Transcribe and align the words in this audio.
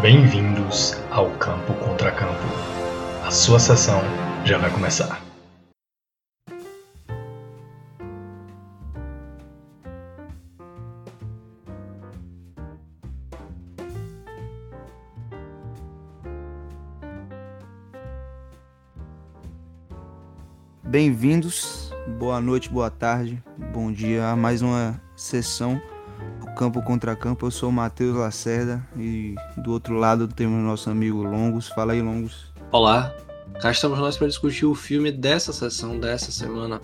Bem-vindos 0.00 0.96
ao 1.10 1.28
Campo 1.32 1.74
Contra 1.74 2.10
Campo. 2.12 2.32
A 3.26 3.30
sua 3.30 3.58
sessão 3.58 4.00
já 4.46 4.56
vai 4.56 4.70
começar. 4.70 5.19
Bem-vindos, 20.90 21.94
boa 22.18 22.40
noite, 22.40 22.68
boa 22.68 22.90
tarde, 22.90 23.40
bom 23.72 23.92
dia 23.92 24.26
a 24.26 24.34
mais 24.34 24.60
uma 24.60 25.00
sessão 25.14 25.80
do 26.40 26.52
Campo 26.56 26.82
Contra 26.82 27.14
Campo. 27.14 27.46
Eu 27.46 27.50
sou 27.52 27.68
o 27.68 27.72
Matheus 27.72 28.16
Lacerda 28.16 28.84
e 28.96 29.36
do 29.56 29.70
outro 29.70 29.94
lado 29.94 30.26
temos 30.26 30.60
nosso 30.64 30.90
amigo 30.90 31.22
Longos. 31.22 31.68
Fala 31.68 31.92
aí, 31.92 32.02
Longos. 32.02 32.52
Olá, 32.72 33.14
cá 33.62 33.70
estamos 33.70 34.00
nós 34.00 34.16
para 34.16 34.26
discutir 34.26 34.66
o 34.66 34.74
filme 34.74 35.12
dessa 35.12 35.52
sessão, 35.52 35.96
dessa 35.96 36.32
semana. 36.32 36.80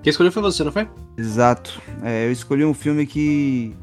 Quem 0.00 0.10
escolheu 0.12 0.30
foi 0.30 0.42
você, 0.42 0.62
não 0.62 0.70
foi? 0.70 0.88
Exato. 1.16 1.82
É, 2.04 2.24
eu 2.24 2.30
escolhi 2.30 2.64
um 2.64 2.72
filme 2.72 3.04
que. 3.04 3.74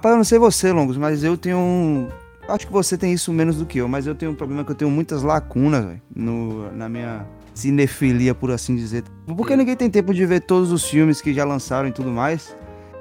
Para 0.00 0.16
não 0.16 0.24
sei 0.24 0.38
você, 0.38 0.72
Longos, 0.72 0.96
mas 0.96 1.22
eu 1.22 1.36
tenho 1.36 1.58
um. 1.58 2.08
Acho 2.48 2.66
que 2.66 2.72
você 2.72 2.96
tem 2.96 3.12
isso 3.12 3.30
menos 3.30 3.56
do 3.56 3.66
que 3.66 3.76
eu, 3.76 3.86
mas 3.88 4.06
eu 4.06 4.14
tenho 4.14 4.32
um 4.32 4.34
problema 4.34 4.64
que 4.64 4.70
eu 4.70 4.74
tenho 4.74 4.90
muitas 4.90 5.22
lacunas, 5.22 5.84
velho, 5.84 6.02
no- 6.16 6.72
na 6.72 6.88
minha 6.88 7.26
cinefilia, 7.60 8.34
por 8.34 8.50
assim 8.50 8.74
dizer. 8.74 9.04
Porque 9.26 9.56
ninguém 9.56 9.76
tem 9.76 9.90
tempo 9.90 10.14
de 10.14 10.24
ver 10.24 10.40
todos 10.40 10.72
os 10.72 10.84
filmes 10.84 11.20
que 11.20 11.32
já 11.34 11.44
lançaram 11.44 11.88
e 11.88 11.92
tudo 11.92 12.10
mais. 12.10 12.56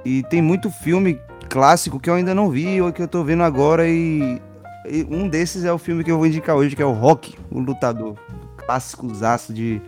E 0.06 0.24
tem 0.24 0.42
muito 0.42 0.70
filme 0.70 1.20
clássico 1.50 2.00
que 2.00 2.10
eu 2.10 2.14
ainda 2.14 2.36
não 2.36 2.50
vi 2.50 2.82
ou 2.82 2.92
que 2.92 3.02
eu 3.02 3.08
tô 3.08 3.24
vendo 3.24 3.44
agora 3.44 3.88
e, 3.88 4.40
e 4.88 5.06
um 5.10 5.28
desses 5.28 5.66
é 5.66 5.74
o 5.74 5.78
filme 5.78 6.04
que 6.04 6.12
eu 6.12 6.18
vou 6.18 6.28
indicar 6.28 6.56
hoje, 6.56 6.76
que 6.76 6.82
é 6.82 6.86
o 6.86 6.92
Rock, 6.92 7.36
o 7.52 7.60
Lutador. 7.60 8.16
Clássico 8.58 9.14
zaço 9.14 9.54
de 9.54 9.82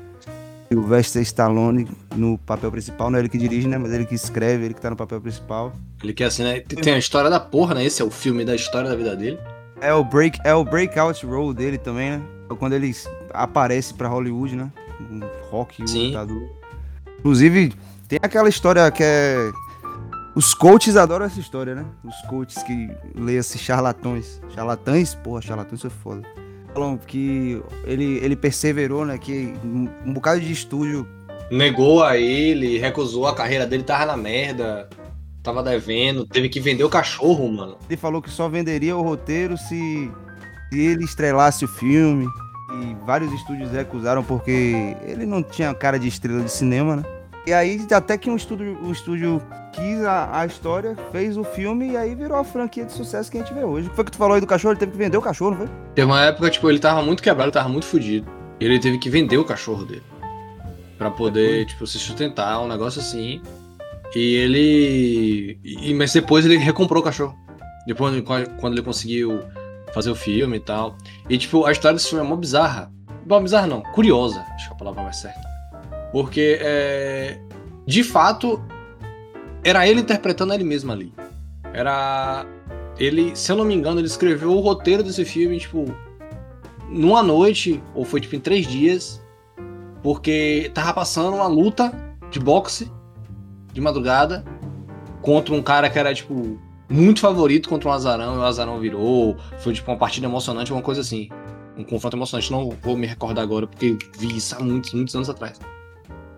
Sylvester 0.71 1.21
Stallone 1.21 1.87
no 2.15 2.37
papel 2.37 2.71
principal. 2.71 3.09
Não 3.09 3.17
é 3.17 3.21
ele 3.21 3.29
que 3.29 3.37
dirige, 3.37 3.67
né? 3.67 3.77
Mas 3.77 3.91
ele 3.91 4.05
que 4.05 4.15
escreve, 4.15 4.65
ele 4.65 4.73
que 4.73 4.81
tá 4.81 4.89
no 4.89 4.95
papel 4.95 5.19
principal. 5.21 5.73
Ele 6.01 6.13
quer 6.13 6.25
assim, 6.25 6.43
né? 6.43 6.59
Tem 6.61 6.93
a 6.93 6.97
história 6.97 7.29
da 7.29 7.39
porra, 7.39 7.75
né? 7.75 7.85
Esse 7.85 8.01
é 8.01 8.05
o 8.05 8.09
filme 8.09 8.43
da 8.43 8.55
história 8.55 8.89
da 8.89 8.95
vida 8.95 9.15
dele. 9.15 9.37
É 9.81 9.93
o, 9.93 10.03
break, 10.03 10.39
é 10.43 10.53
o 10.53 10.63
breakout 10.63 11.25
role 11.25 11.53
dele 11.53 11.77
também, 11.77 12.11
né? 12.11 12.21
É 12.49 12.55
Quando 12.55 12.73
ele 12.73 12.93
aparece 13.33 13.93
pra 13.93 14.07
Hollywood, 14.07 14.55
né? 14.55 14.71
Um 14.99 15.21
rock, 15.49 15.87
Sim. 15.87 16.07
lutador. 16.07 16.49
Inclusive, 17.19 17.73
tem 18.07 18.19
aquela 18.21 18.49
história 18.49 18.89
que 18.91 19.03
é. 19.03 19.51
Os 20.33 20.53
coaches 20.53 20.95
adoram 20.95 21.25
essa 21.25 21.39
história, 21.39 21.75
né? 21.75 21.85
Os 22.03 22.15
coaches 22.29 22.63
que 22.63 22.89
leem-se 23.15 23.57
charlatões. 23.57 24.41
Charlatães? 24.55 25.13
Porra, 25.13 25.41
charlatões 25.41 25.81
foi 25.81 25.89
foda. 25.89 26.21
Falam 26.73 26.97
que 26.97 27.61
ele, 27.83 28.17
ele 28.23 28.35
perseverou, 28.35 29.05
né? 29.05 29.17
Que 29.17 29.53
um, 29.63 29.89
um 30.05 30.13
bocado 30.13 30.39
de 30.39 30.51
estúdio 30.51 31.05
Negou 31.51 32.01
a 32.01 32.17
ele, 32.17 32.77
recusou 32.77 33.27
a 33.27 33.35
carreira 33.35 33.67
dele, 33.67 33.83
tava 33.83 34.05
na 34.05 34.15
merda, 34.15 34.87
tava 35.43 35.61
devendo, 35.61 36.25
teve 36.25 36.47
que 36.47 36.61
vender 36.61 36.85
o 36.85 36.89
cachorro, 36.89 37.51
mano. 37.51 37.77
Ele 37.89 37.97
falou 37.97 38.21
que 38.21 38.29
só 38.29 38.47
venderia 38.47 38.95
o 38.95 39.01
roteiro 39.01 39.57
se, 39.57 40.09
se 40.71 40.79
ele 40.79 41.03
estrelasse 41.03 41.65
o 41.65 41.67
filme. 41.67 42.25
E 42.73 42.95
vários 43.05 43.31
estúdios 43.33 43.71
recusaram 43.71 44.23
porque 44.23 44.95
ele 45.03 45.25
não 45.25 45.43
tinha 45.43 45.73
cara 45.73 45.99
de 45.99 46.07
estrela 46.07 46.41
de 46.41 46.51
cinema, 46.51 46.97
né? 46.97 47.03
E 47.45 47.51
aí, 47.51 47.85
até 47.91 48.17
que 48.17 48.29
um 48.29 48.35
estúdio, 48.35 48.77
um 48.81 48.91
estúdio 48.91 49.41
quis 49.73 50.03
a, 50.03 50.41
a 50.41 50.45
história, 50.45 50.95
fez 51.11 51.37
o 51.37 51.43
filme 51.43 51.91
e 51.91 51.97
aí 51.97 52.13
virou 52.13 52.37
a 52.37 52.43
franquia 52.43 52.85
de 52.85 52.91
sucesso 52.91 53.31
que 53.31 53.37
a 53.37 53.41
gente 53.41 53.53
vê 53.53 53.63
hoje. 53.63 53.87
O 53.87 53.89
que 53.89 53.95
foi 53.95 54.05
que 54.05 54.11
tu 54.11 54.17
falou 54.17 54.35
aí 54.35 54.41
do 54.41 54.47
cachorro? 54.47 54.73
Ele 54.73 54.79
teve 54.79 54.91
que 54.91 54.97
vender 54.97 55.17
o 55.17 55.21
cachorro, 55.21 55.51
não 55.51 55.57
foi? 55.57 55.69
Teve 55.95 56.05
uma 56.05 56.21
época, 56.23 56.49
tipo, 56.49 56.69
ele 56.69 56.79
tava 56.79 57.01
muito 57.01 57.23
quebrado, 57.23 57.51
tava 57.51 57.67
muito 57.67 57.85
fudido. 57.85 58.27
E 58.59 58.65
ele 58.65 58.79
teve 58.79 58.99
que 58.99 59.09
vender 59.09 59.37
o 59.37 59.43
cachorro 59.43 59.85
dele. 59.85 60.03
Pra 60.97 61.09
poder, 61.09 61.65
tipo, 61.65 61.87
se 61.87 61.97
sustentar, 61.97 62.61
um 62.61 62.67
negócio 62.67 63.01
assim. 63.01 63.41
E 64.15 64.35
ele. 64.35 65.59
E, 65.63 65.93
mas 65.95 66.13
depois 66.13 66.45
ele 66.45 66.57
recomprou 66.57 67.01
o 67.01 67.03
cachorro. 67.03 67.35
Depois, 67.87 68.13
quando 68.59 68.73
ele 68.73 68.83
conseguiu 68.83 69.39
fazer 69.93 70.09
o 70.09 70.15
filme 70.15 70.57
e 70.57 70.59
tal. 70.59 70.95
E, 71.29 71.37
tipo, 71.37 71.65
a 71.65 71.71
história 71.71 71.95
desse 71.95 72.09
filme 72.09 72.25
é 72.25 72.27
mó 72.27 72.35
bizarra. 72.35 72.91
Bom, 73.25 73.41
bizarra 73.41 73.67
não, 73.67 73.81
curiosa, 73.81 74.41
acho 74.55 74.67
que 74.67 74.73
é 74.73 74.75
a 74.75 74.77
palavra 74.77 75.03
mais 75.03 75.17
certa. 75.17 75.41
Porque, 76.11 76.57
é, 76.61 77.39
de 77.85 78.03
fato, 78.03 78.61
era 79.63 79.87
ele 79.87 80.01
interpretando 80.01 80.53
ele 80.53 80.63
mesmo 80.63 80.91
ali. 80.91 81.13
Era. 81.73 82.45
Ele, 82.97 83.35
se 83.35 83.51
eu 83.51 83.55
não 83.55 83.65
me 83.65 83.73
engano, 83.73 83.99
ele 83.99 84.07
escreveu 84.07 84.51
o 84.51 84.59
roteiro 84.59 85.01
desse 85.01 85.23
filme, 85.23 85.59
tipo, 85.59 85.85
numa 86.89 87.23
noite, 87.23 87.81
ou 87.95 88.03
foi 88.03 88.19
tipo 88.19 88.35
em 88.35 88.39
três 88.39 88.67
dias, 88.67 89.21
porque 90.03 90.69
tava 90.73 90.93
passando 90.93 91.35
uma 91.35 91.47
luta 91.47 91.91
de 92.29 92.39
boxe 92.39 92.91
de 93.71 93.79
madrugada 93.79 94.43
contra 95.21 95.53
um 95.53 95.61
cara 95.61 95.89
que 95.89 95.97
era, 95.97 96.13
tipo, 96.13 96.59
muito 96.91 97.19
favorito 97.21 97.69
contra 97.69 97.89
um 97.89 97.91
azarão, 97.93 98.35
e 98.35 98.37
o 98.37 98.43
azarão 98.43 98.79
virou. 98.79 99.37
Foi 99.59 99.73
tipo 99.73 99.89
uma 99.91 99.97
partida 99.97 100.27
emocionante, 100.27 100.71
uma 100.73 100.81
coisa 100.81 101.01
assim. 101.01 101.29
Um 101.77 101.83
confronto 101.83 102.17
emocionante. 102.17 102.51
Não 102.51 102.69
vou 102.81 102.97
me 102.97 103.07
recordar 103.07 103.43
agora, 103.43 103.65
porque 103.65 103.85
eu 103.87 103.97
vi 104.19 104.35
isso 104.37 104.55
há 104.55 104.59
muitos, 104.59 104.93
muitos 104.93 105.15
anos 105.15 105.29
atrás. 105.29 105.59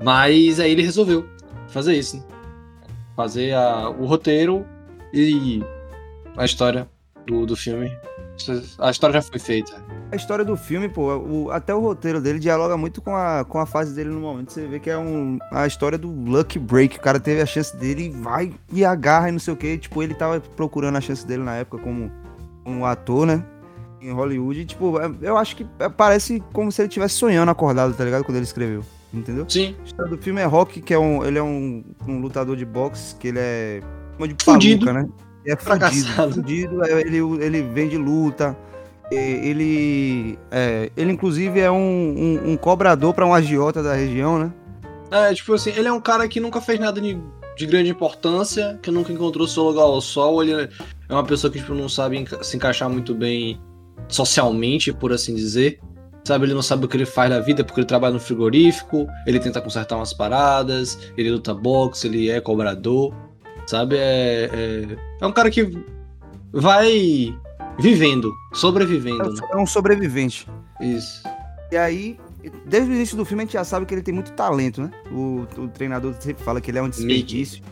Mas 0.03 0.59
aí 0.59 0.71
ele 0.71 0.81
resolveu 0.83 1.27
fazer 1.67 1.95
isso, 1.95 2.17
né? 2.17 2.23
Fazer 3.15 3.53
a- 3.53 3.89
o 3.89 4.05
roteiro 4.05 4.65
e 5.13 5.61
a 6.37 6.45
história 6.45 6.87
do, 7.25 7.45
do 7.45 7.55
filme. 7.55 7.91
A 8.79 8.89
história 8.91 9.13
já 9.13 9.21
foi 9.21 9.39
feita. 9.39 9.73
A 10.11 10.15
história 10.15 10.43
do 10.43 10.57
filme, 10.57 10.89
pô, 10.89 11.15
o- 11.17 11.51
até 11.51 11.73
o 11.73 11.79
roteiro 11.79 12.19
dele 12.19 12.39
dialoga 12.39 12.75
muito 12.75 13.01
com 13.01 13.15
a, 13.15 13.45
com 13.47 13.59
a 13.59 13.65
fase 13.65 13.93
dele 13.93 14.09
no 14.09 14.19
momento. 14.19 14.51
Você 14.51 14.65
vê 14.67 14.79
que 14.79 14.89
é 14.89 14.97
um, 14.97 15.37
a 15.51 15.65
história 15.67 15.97
do 15.97 16.09
Lucky 16.09 16.57
Break. 16.59 16.97
O 16.97 17.01
cara 17.01 17.19
teve 17.19 17.41
a 17.41 17.45
chance 17.45 17.75
dele 17.77 18.05
e 18.05 18.09
vai 18.09 18.51
e 18.71 18.83
agarra 18.83 19.29
e 19.29 19.31
não 19.31 19.39
sei 19.39 19.53
o 19.53 19.57
que. 19.57 19.77
Tipo, 19.77 20.01
ele 20.03 20.13
tava 20.13 20.39
procurando 20.39 20.97
a 20.97 21.01
chance 21.01 21.25
dele 21.25 21.43
na 21.43 21.55
época 21.55 21.81
como, 21.83 22.11
como 22.63 22.85
ator, 22.85 23.25
né? 23.25 23.43
Em 24.01 24.11
Hollywood. 24.11 24.59
E, 24.61 24.65
tipo, 24.65 24.99
é- 24.99 25.11
eu 25.21 25.37
acho 25.37 25.55
que 25.55 25.65
é- 25.79 25.87
parece 25.89 26.41
como 26.51 26.71
se 26.71 26.81
ele 26.81 26.87
estivesse 26.89 27.15
sonhando 27.15 27.49
acordado, 27.49 27.93
tá 27.93 28.03
ligado? 28.03 28.23
Quando 28.23 28.37
ele 28.37 28.45
escreveu. 28.45 28.83
Entendeu? 29.13 29.45
Sim, 29.47 29.75
A 29.79 29.83
história 29.85 30.09
do 30.09 30.17
filme 30.21 30.41
é 30.41 30.45
Rock, 30.45 30.81
que 30.81 30.91
é 30.91 30.97
um. 30.97 31.23
Ele 31.23 31.37
é 31.37 31.43
um, 31.43 31.83
um 32.07 32.19
lutador 32.19 32.55
de 32.57 32.65
boxe, 32.65 33.15
que 33.15 33.27
ele 33.27 33.37
é. 33.39 33.79
Chama 34.17 34.27
de 34.27 34.43
Fudido. 34.43 34.85
paluca, 34.87 35.03
né? 35.03 35.09
É 35.45 35.55
Fracassado. 35.57 36.33
fudido. 36.35 36.77
Fudido, 36.77 36.85
é, 36.85 37.01
ele, 37.01 37.17
ele 37.43 37.61
vem 37.61 37.89
de 37.89 37.97
luta. 37.97 38.57
Ele. 39.11 40.39
é, 40.49 40.89
ele, 40.97 41.11
inclusive, 41.11 41.59
é 41.59 41.69
um, 41.69 41.75
um, 41.75 42.51
um 42.51 42.57
cobrador 42.57 43.13
pra 43.13 43.25
um 43.25 43.33
agiota 43.33 43.83
da 43.83 43.93
região, 43.93 44.39
né? 44.39 44.51
É, 45.11 45.33
tipo 45.33 45.53
assim, 45.53 45.71
ele 45.75 45.87
é 45.87 45.91
um 45.93 46.01
cara 46.01 46.27
que 46.27 46.39
nunca 46.39 46.59
fez 46.59 46.79
nada 46.79 46.99
de, 46.99 47.19
de 47.55 47.65
grande 47.67 47.91
importância, 47.91 48.79
que 48.81 48.89
nunca 48.89 49.13
encontrou 49.13 49.47
seu 49.47 49.63
lugar 49.63 49.83
ao 49.83 50.01
sol, 50.01 50.41
ele 50.41 50.53
é 50.53 51.13
uma 51.13 51.23
pessoa 51.23 51.51
que 51.51 51.59
tipo, 51.59 51.75
não 51.75 51.87
sabe 51.87 52.25
se 52.41 52.57
encaixar 52.57 52.89
muito 52.89 53.13
bem 53.13 53.61
socialmente, 54.07 54.91
por 54.91 55.13
assim 55.13 55.35
dizer. 55.35 55.79
Sabe, 56.23 56.45
ele 56.45 56.53
não 56.53 56.61
sabe 56.61 56.85
o 56.85 56.87
que 56.87 56.95
ele 56.95 57.05
faz 57.05 57.29
na 57.29 57.39
vida 57.41 57.63
porque 57.65 57.81
ele 57.81 57.87
trabalha 57.87 58.13
no 58.13 58.19
frigorífico, 58.19 59.05
ele 59.27 59.39
tenta 59.39 59.61
consertar 59.61 59.97
umas 59.97 60.13
paradas, 60.13 60.97
ele 61.17 61.29
luta 61.29 61.53
boxe, 61.53 62.07
ele 62.07 62.29
é 62.29 62.39
cobrador, 62.39 63.13
sabe? 63.67 63.95
É, 63.97 64.49
é, 64.51 64.97
é 65.21 65.27
um 65.27 65.31
cara 65.31 65.49
que 65.51 65.77
vai 66.51 67.35
vivendo, 67.79 68.31
sobrevivendo, 68.53 69.23
É, 69.23 69.27
né? 69.29 69.33
um- 69.53 69.59
é 69.59 69.61
um 69.61 69.65
sobrevivente. 69.65 70.47
Isso. 70.79 71.23
E 71.71 71.77
aí, 71.77 72.19
desde 72.65 72.91
o 72.91 72.93
início 72.93 73.17
do 73.17 73.25
filme, 73.25 73.43
a 73.43 73.45
gente 73.45 73.53
já 73.53 73.63
sabe 73.63 73.85
que 73.85 73.93
ele 73.93 74.01
tem 74.03 74.13
muito 74.13 74.31
talento, 74.33 74.81
né? 74.81 74.91
O, 75.11 75.45
o 75.57 75.67
treinador 75.67 76.13
sempre 76.19 76.43
fala 76.43 76.61
que 76.61 76.69
ele 76.69 76.77
é 76.77 76.81
um 76.81 76.89
desperdício. 76.89 77.63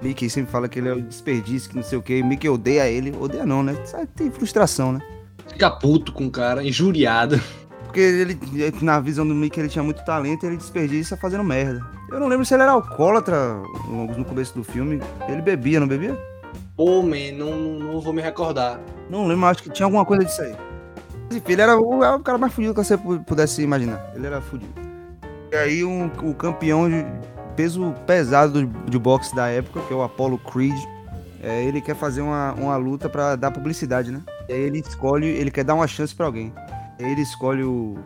Mickey 0.00 0.28
sempre 0.28 0.50
fala 0.50 0.68
que 0.68 0.78
ele 0.80 0.88
é 0.88 0.94
um 0.94 1.00
desperdício, 1.00 1.70
que 1.70 1.76
não 1.76 1.82
sei 1.82 1.96
o 1.98 2.02
quê. 2.02 2.22
Mickey 2.24 2.48
odeia 2.48 2.88
ele. 2.88 3.14
Odeia 3.20 3.46
não, 3.46 3.62
né? 3.62 3.74
Tem 4.16 4.30
frustração, 4.30 4.92
né? 4.92 5.00
Fica 5.46 5.70
puto 5.70 6.12
com 6.12 6.26
o 6.26 6.30
cara, 6.30 6.64
injuriado. 6.64 7.40
Porque 7.92 8.00
ele, 8.00 8.38
na 8.80 8.98
visão 9.00 9.28
do 9.28 9.34
Mickey, 9.34 9.60
ele 9.60 9.68
tinha 9.68 9.82
muito 9.84 10.02
talento 10.02 10.44
e 10.44 10.46
ele 10.46 10.56
desperdiça 10.56 11.14
fazendo 11.14 11.44
merda. 11.44 11.84
Eu 12.10 12.18
não 12.18 12.26
lembro 12.26 12.42
se 12.42 12.54
ele 12.54 12.62
era 12.62 12.72
alcoólatra 12.72 13.56
no 13.86 14.24
começo 14.24 14.54
do 14.54 14.64
filme. 14.64 14.98
Ele 15.28 15.42
bebia, 15.42 15.78
não 15.78 15.86
bebia? 15.86 16.18
Pô, 16.74 17.02
man, 17.02 17.32
não, 17.36 17.54
não, 17.78 18.00
vou 18.00 18.14
me 18.14 18.22
recordar. 18.22 18.80
Não 19.10 19.26
lembro, 19.26 19.44
acho 19.44 19.62
que 19.62 19.68
tinha 19.68 19.84
alguma 19.84 20.06
coisa 20.06 20.24
disso 20.24 20.40
aí. 20.40 20.56
Enfim, 21.30 21.52
ele 21.52 21.60
era 21.60 21.78
o, 21.78 22.02
era 22.02 22.16
o 22.16 22.20
cara 22.20 22.38
mais 22.38 22.54
fudido 22.54 22.72
que 22.72 22.82
você 22.82 22.96
pu- 22.96 23.20
pudesse 23.24 23.60
imaginar. 23.60 24.10
Ele 24.14 24.26
era 24.26 24.40
fudido. 24.40 24.72
E 25.52 25.56
aí 25.56 25.84
um- 25.84 26.10
o 26.22 26.32
campeão 26.34 26.88
de- 26.88 27.04
peso 27.56 27.94
pesado 28.06 28.64
do, 28.64 28.90
de 28.90 28.98
boxe 28.98 29.36
da 29.36 29.48
época, 29.48 29.80
que 29.86 29.92
é 29.92 29.96
o 29.96 30.02
Apollo 30.02 30.38
Creed. 30.38 30.78
É, 31.42 31.62
ele 31.62 31.82
quer 31.82 31.94
fazer 31.94 32.22
uma, 32.22 32.52
uma 32.54 32.76
luta 32.76 33.06
para 33.10 33.36
dar 33.36 33.50
publicidade, 33.50 34.10
né? 34.10 34.22
E 34.48 34.52
aí 34.54 34.60
ele 34.62 34.78
escolhe, 34.78 35.26
ele 35.26 35.50
quer 35.50 35.62
dar 35.64 35.74
uma 35.74 35.86
chance 35.86 36.14
para 36.14 36.24
alguém. 36.24 36.50
Ele 37.02 37.22
escolhe 37.22 37.62
o 37.62 37.96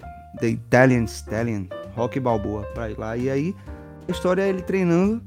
The 0.41 0.49
Italian 0.49 1.05
Stallion, 1.05 1.65
Rock 1.95 2.21
Balboa, 2.21 2.63
pra 2.75 2.91
ir 2.91 2.99
lá. 2.99 3.17
E 3.17 3.31
aí 3.31 3.55
a 4.09 4.13
história 4.13 4.43
é 4.43 4.49
ele 4.49 4.63
treinando 4.63 5.23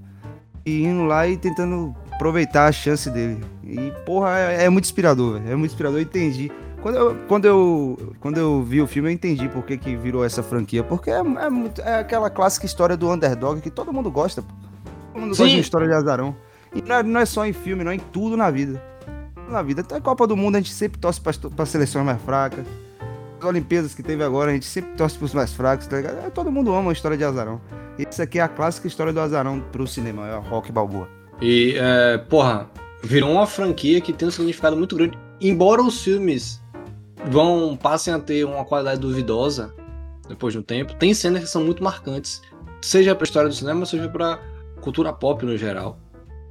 e 0.66 0.84
indo 0.84 1.04
lá 1.04 1.28
e 1.28 1.38
tentando 1.38 1.96
aproveitar 2.12 2.68
a 2.68 2.72
chance 2.72 3.10
dele. 3.10 3.44
E, 3.64 3.92
porra, 4.06 4.38
é, 4.38 4.66
é 4.66 4.70
muito 4.70 4.86
inspirador, 4.86 5.40
velho. 5.40 5.52
É 5.52 5.56
muito 5.56 5.72
inspirador, 5.72 6.00
eu 6.00 6.04
entendi. 6.04 6.52
Quando 6.82 6.96
eu, 6.96 7.16
quando, 7.28 7.46
eu, 7.46 8.16
quando 8.20 8.38
eu 8.38 8.64
vi 8.64 8.82
o 8.82 8.88
filme, 8.88 9.10
eu 9.10 9.14
entendi 9.14 9.50
por 9.50 9.64
que, 9.64 9.78
que 9.78 9.96
virou 9.96 10.24
essa 10.24 10.42
franquia. 10.42 10.84
Porque 10.84 11.10
é, 11.10 11.20
é, 11.20 11.50
muito, 11.50 11.82
é 11.82 12.00
aquela 12.00 12.30
clássica 12.30 12.66
história 12.66 12.96
do 12.96 13.12
underdog 13.12 13.62
que 13.62 13.70
todo 13.70 13.92
mundo 13.92 14.10
gosta. 14.10 14.42
Pô. 14.42 14.54
Todo 15.14 15.22
mundo 15.22 15.36
Sim. 15.36 15.44
gosta 15.44 15.56
de 15.56 15.62
história 15.62 15.88
de 15.88 15.94
azarão. 15.94 16.36
E 16.74 16.82
não 16.82 16.96
é, 16.96 17.04
não 17.04 17.20
é 17.20 17.26
só 17.26 17.46
em 17.46 17.54
filme, 17.54 17.84
não 17.84 17.92
é 17.92 17.96
em 17.96 18.00
tudo 18.00 18.38
na 18.38 18.50
vida. 18.50 18.82
Na 19.50 19.62
vida. 19.62 19.82
Até 19.82 19.96
a 19.96 20.02
Copa 20.02 20.26
do 20.28 20.38
Mundo 20.38 20.56
a 20.56 20.60
gente 20.60 20.74
sempre 20.74 21.00
torce 21.00 21.20
para 21.20 21.66
seleções 21.66 22.06
mais 22.06 22.22
fracas. 22.22 22.66
As 23.40 23.46
Olimpíadas 23.46 23.96
que 23.96 24.04
teve 24.04 24.22
agora, 24.22 24.52
a 24.52 24.54
gente 24.54 24.66
sempre 24.66 24.92
torce 24.98 25.18
pros 25.18 25.34
mais 25.34 25.54
fracos, 25.54 25.88
tá 25.88 25.96
ligado? 25.96 26.26
É, 26.26 26.30
Todo 26.30 26.52
mundo 26.52 26.74
ama 26.74 26.90
a 26.90 26.94
história 26.94 27.18
de 27.18 27.24
azarão. 27.24 27.62
Isso 27.98 28.22
aqui 28.22 28.38
é 28.38 28.42
a 28.42 28.50
clássica 28.50 28.88
história 28.88 29.14
do 29.14 29.20
azarão 29.20 29.62
pro 29.72 29.88
cinema, 29.88 30.28
é 30.28 30.36
o 30.36 30.42
Rock 30.42 30.72
Balboa. 30.72 31.08
E, 31.42 31.76
é, 31.78 32.18
porra, 32.18 32.70
virou 33.02 33.32
uma 33.32 33.48
franquia 33.48 34.02
que 34.02 34.12
tem 34.12 34.28
um 34.28 34.32
significado 34.32 34.76
muito 34.76 34.96
grande. 34.96 35.18
Embora 35.40 35.82
os 35.82 36.04
filmes 36.04 36.62
vão 37.30 37.78
passem 37.78 38.14
a 38.14 38.20
ter 38.20 38.44
uma 38.44 38.66
qualidade 38.66 39.00
duvidosa 39.00 39.74
depois 40.28 40.54
de 40.54 40.60
um 40.60 40.64
tempo, 40.64 40.94
tem 40.96 41.14
cenas 41.14 41.44
que 41.44 41.50
são 41.50 41.64
muito 41.64 41.84
marcantes, 41.84 42.42
seja 42.82 43.16
pra 43.16 43.24
história 43.24 43.50
do 43.50 43.56
cinema, 43.56 43.86
seja 43.86 44.10
pra 44.10 44.40
cultura 44.82 45.14
pop 45.14 45.46
no 45.46 45.58
geral. 45.58 45.98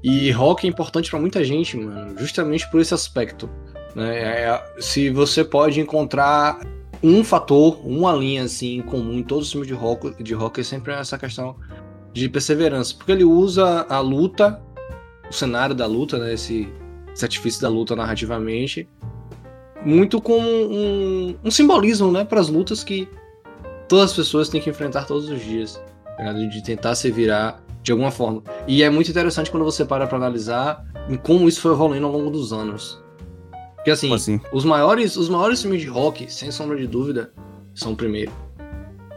E 0.03 0.31
rock 0.31 0.67
é 0.67 0.71
importante 0.71 1.11
pra 1.11 1.21
muita 1.21 1.45
gente, 1.45 1.77
mano, 1.77 2.19
justamente 2.19 2.69
por 2.71 2.81
esse 2.81 2.95
aspecto. 2.95 3.49
Né? 3.95 4.19
É, 4.19 4.65
se 4.81 5.11
você 5.11 5.45
pode 5.45 5.81
encontrar 5.81 6.59
um 7.03 7.23
fator, 7.23 7.81
uma 7.85 8.13
linha 8.13 8.45
assim 8.45 8.83
comum 8.83 9.15
em 9.15 9.23
todos 9.23 9.47
os 9.47 9.53
filmes 9.53 9.69
de 9.69 9.75
rock, 9.75 10.23
de 10.23 10.35
rock 10.35 10.61
é 10.61 10.65
sempre 10.65 10.93
essa 10.93 11.17
questão 11.19 11.57
de 12.13 12.29
perseverança, 12.29 12.95
porque 12.97 13.13
ele 13.13 13.25
usa 13.25 13.87
a 13.89 14.01
luta, 14.01 14.61
o 15.31 15.33
cenário 15.33 15.75
da 15.75 15.87
luta, 15.87 16.19
né, 16.19 16.35
esse, 16.35 16.69
artifício 17.23 17.61
da 17.61 17.69
luta 17.69 17.95
narrativamente, 17.95 18.89
muito 19.85 20.21
como 20.21 20.49
um, 20.49 21.37
um 21.45 21.51
simbolismo, 21.51 22.11
né, 22.11 22.25
para 22.25 22.41
as 22.41 22.49
lutas 22.49 22.83
que 22.83 23.09
todas 23.89 24.11
as 24.11 24.17
pessoas 24.17 24.49
têm 24.49 24.61
que 24.61 24.71
enfrentar 24.71 25.07
todos 25.07 25.29
os 25.29 25.41
dias, 25.41 25.81
ligado? 26.19 26.49
de 26.49 26.63
tentar 26.63 26.95
se 26.95 27.11
virar 27.11 27.63
de 27.83 27.93
alguma 27.93 28.11
forma. 28.11 28.43
E 28.67 28.83
é 28.83 28.91
muito 28.91 29.11
interessante 29.11 29.51
quando 29.51 29.65
você 29.65 29.85
para 29.85 30.07
para 30.07 30.19
analisar 30.19 30.85
como 31.23 31.49
isso 31.49 31.61
foi 31.61 31.73
evoluindo 31.73 32.07
ao 32.07 32.13
longo 32.13 32.31
dos 32.31 32.53
anos. 32.53 33.03
Porque 33.79 33.91
assim, 33.91 34.13
assim? 34.13 34.41
os 34.53 34.65
maiores, 34.65 35.17
os 35.17 35.29
maiores 35.29 35.63
filmes 35.63 35.81
de 35.81 35.87
rock, 35.87 36.31
sem 36.31 36.51
sombra 36.51 36.77
de 36.77 36.87
dúvida, 36.87 37.33
são 37.75 37.95
primeiro 37.95 38.33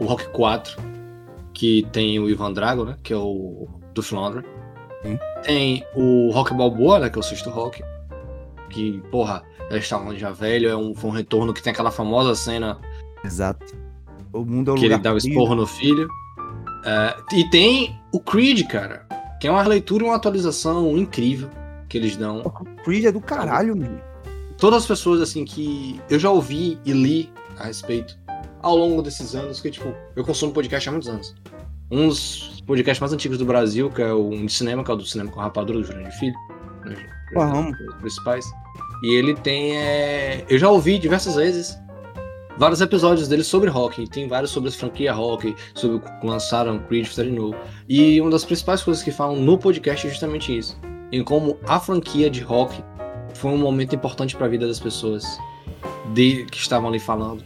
o 0.00 0.04
Rock 0.04 0.28
4, 0.30 0.80
que 1.52 1.86
tem 1.92 2.18
o 2.18 2.28
Ivan 2.28 2.52
Drago, 2.52 2.84
né, 2.84 2.96
que 3.02 3.12
é 3.12 3.16
o 3.16 3.68
do 3.92 4.02
Flandre. 4.02 4.44
Sim. 5.02 5.18
Tem 5.42 5.84
o 5.94 6.30
Rock 6.32 6.54
Balboa, 6.54 6.98
né, 6.98 7.10
que 7.10 7.18
é 7.18 7.20
o 7.20 7.22
sexto 7.22 7.50
rock, 7.50 7.82
que, 8.70 9.02
porra, 9.10 9.42
já 9.70 9.76
está 9.76 10.14
já 10.14 10.30
velho, 10.30 10.68
é 10.68 10.76
um, 10.76 10.94
foi 10.94 11.10
um 11.10 11.12
retorno 11.12 11.52
que 11.52 11.62
tem 11.62 11.72
aquela 11.72 11.90
famosa 11.90 12.34
cena 12.34 12.80
Exato. 13.24 13.76
O 14.32 14.44
mundo 14.44 14.70
é 14.70 14.74
um 14.74 14.76
que 14.76 14.86
ele 14.86 14.98
dá 14.98 15.12
o 15.12 15.16
esporro 15.16 15.54
no 15.54 15.66
filho. 15.66 16.08
É, 16.84 17.16
e 17.36 17.48
tem 17.50 17.96
o 18.12 18.18
Creed, 18.18 18.66
cara, 18.66 19.06
que 19.40 19.46
é 19.46 19.50
uma 19.50 19.62
releitura 19.62 20.04
e 20.04 20.06
uma 20.06 20.16
atualização 20.16 20.96
incrível 20.96 21.48
que 21.88 21.96
eles 21.98 22.16
dão. 22.16 22.42
Creed 22.84 23.04
é 23.04 23.12
do 23.12 23.20
caralho, 23.20 23.76
mano. 23.76 24.00
Todas 24.62 24.82
as 24.82 24.86
pessoas, 24.86 25.20
assim, 25.20 25.44
que 25.44 26.00
eu 26.08 26.20
já 26.20 26.30
ouvi 26.30 26.78
e 26.84 26.92
li 26.92 27.28
a 27.58 27.64
respeito 27.64 28.16
ao 28.62 28.76
longo 28.76 29.02
desses 29.02 29.34
anos, 29.34 29.60
que, 29.60 29.68
tipo, 29.72 29.92
eu 30.14 30.22
consumo 30.22 30.52
podcast 30.52 30.88
há 30.88 30.92
muitos 30.92 31.08
anos. 31.08 31.34
Um 31.90 32.06
dos 32.06 32.62
podcasts 32.64 33.00
mais 33.00 33.12
antigos 33.12 33.38
do 33.38 33.44
Brasil, 33.44 33.90
que 33.90 34.00
é 34.00 34.12
o 34.12 34.28
um 34.28 34.46
de 34.46 34.52
cinema, 34.52 34.84
que 34.84 34.90
é 34.92 34.94
o 34.94 34.96
do 34.96 35.04
Cinema 35.04 35.32
com 35.32 35.40
a 35.40 35.42
Rapadura 35.42 35.80
do 35.80 35.84
Jurandir 35.84 36.16
Filho. 36.16 36.36
Né? 36.84 36.94
Os 37.88 37.94
principais. 37.96 38.44
E 39.02 39.12
ele 39.16 39.34
tem. 39.34 39.76
é, 39.76 40.46
Eu 40.48 40.56
já 40.60 40.70
ouvi 40.70 40.96
diversas 40.96 41.34
vezes 41.34 41.76
vários 42.56 42.80
episódios 42.80 43.26
dele 43.26 43.42
sobre 43.42 43.68
rock. 43.68 44.08
Tem 44.10 44.28
vários 44.28 44.52
sobre 44.52 44.68
a 44.68 44.72
franquia 44.72 45.12
rock, 45.12 45.56
sobre 45.74 45.96
o 45.96 46.00
que 46.00 46.24
lançaram 46.24 46.78
Creed, 46.84 47.06
fizeram 47.06 47.32
novo. 47.32 47.56
E 47.88 48.20
uma 48.20 48.30
das 48.30 48.44
principais 48.44 48.80
coisas 48.80 49.02
que 49.02 49.10
falam 49.10 49.34
no 49.34 49.58
podcast 49.58 50.06
é 50.06 50.10
justamente 50.10 50.56
isso. 50.56 50.78
Em 51.10 51.24
como 51.24 51.58
a 51.66 51.80
franquia 51.80 52.30
de 52.30 52.42
rock 52.42 52.80
foi 53.34 53.50
um 53.50 53.58
momento 53.58 53.94
importante 53.94 54.36
para 54.36 54.46
a 54.46 54.48
vida 54.48 54.66
das 54.66 54.80
pessoas 54.80 55.38
de, 56.12 56.44
que 56.46 56.58
estavam 56.58 56.88
ali 56.88 56.98
falando. 56.98 57.44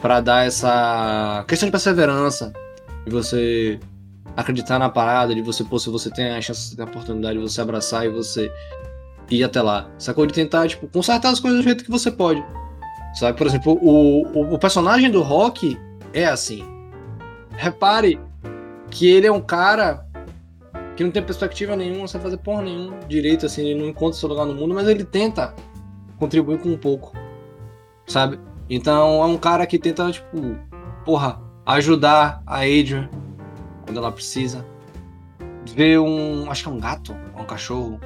para 0.00 0.20
dar 0.20 0.46
essa 0.46 1.44
questão 1.48 1.66
de 1.66 1.72
perseverança. 1.72 2.52
De 3.04 3.12
você 3.12 3.80
acreditar 4.36 4.78
na 4.78 4.88
parada, 4.88 5.34
de 5.34 5.42
você, 5.42 5.64
pô, 5.64 5.78
se 5.78 5.90
você 5.90 6.10
tem 6.10 6.30
a 6.30 6.40
chance, 6.40 6.76
tem 6.76 6.84
a 6.84 6.88
oportunidade 6.88 7.38
de 7.38 7.42
você 7.42 7.60
abraçar 7.60 8.06
e 8.06 8.08
você 8.08 8.52
ir 9.30 9.42
até 9.42 9.60
lá. 9.60 9.90
Sacou? 9.98 10.26
De 10.26 10.32
tentar, 10.32 10.68
tipo, 10.68 10.86
consertar 10.88 11.30
as 11.30 11.40
coisas 11.40 11.60
do 11.60 11.64
jeito 11.64 11.84
que 11.84 11.90
você 11.90 12.10
pode. 12.10 12.44
Sabe? 13.14 13.36
Por 13.36 13.46
exemplo, 13.46 13.78
o, 13.82 14.22
o, 14.26 14.54
o 14.54 14.58
personagem 14.58 15.10
do 15.10 15.22
Rock 15.22 15.78
é 16.12 16.26
assim. 16.26 16.64
Repare 17.56 18.20
que 18.90 19.08
ele 19.08 19.26
é 19.26 19.32
um 19.32 19.40
cara 19.40 20.06
que 20.98 21.04
não 21.04 21.12
tem 21.12 21.22
perspectiva 21.22 21.76
nenhuma, 21.76 22.00
não 22.00 22.08
sabe 22.08 22.24
fazer 22.24 22.38
porra 22.38 22.62
nenhuma 22.62 22.98
direito, 23.06 23.46
assim, 23.46 23.64
ele 23.64 23.80
não 23.80 23.88
encontra 23.88 24.18
seu 24.18 24.28
lugar 24.28 24.44
no 24.44 24.52
mundo, 24.52 24.74
mas 24.74 24.88
ele 24.88 25.04
tenta 25.04 25.54
contribuir 26.18 26.58
com 26.58 26.70
um 26.70 26.76
pouco. 26.76 27.12
Sabe? 28.04 28.40
Então 28.68 29.22
é 29.22 29.26
um 29.26 29.38
cara 29.38 29.64
que 29.64 29.78
tenta, 29.78 30.10
tipo, 30.10 30.58
porra, 31.04 31.40
ajudar 31.64 32.42
a 32.44 32.62
Adrian 32.62 33.08
quando 33.84 33.96
ela 33.96 34.10
precisa. 34.10 34.66
Ver 35.72 36.00
um. 36.00 36.50
Acho 36.50 36.64
que 36.64 36.68
é 36.68 36.72
um 36.72 36.80
gato, 36.80 37.16
um 37.38 37.44
cachorro 37.44 38.00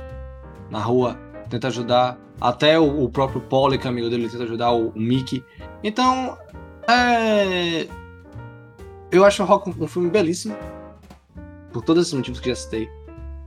na 0.68 0.78
rua, 0.78 1.18
tenta 1.48 1.68
ajudar. 1.68 2.18
Até 2.38 2.78
o, 2.78 3.04
o 3.04 3.08
próprio 3.08 3.40
Polly, 3.40 3.78
que 3.78 3.86
é 3.86 3.90
amigo 3.90 4.10
dele, 4.10 4.28
tenta 4.28 4.44
ajudar 4.44 4.70
o, 4.70 4.88
o 4.88 5.00
Mickey. 5.00 5.42
Então, 5.82 6.36
é. 6.86 7.88
Eu 9.10 9.24
acho 9.24 9.42
o 9.42 9.46
Rock 9.46 9.70
um, 9.70 9.84
um 9.84 9.88
filme 9.88 10.10
belíssimo. 10.10 10.54
Por 11.72 11.82
todos 11.82 12.02
esses 12.02 12.14
motivos 12.14 12.38
que 12.40 12.48
já 12.48 12.54
citei. 12.56 12.88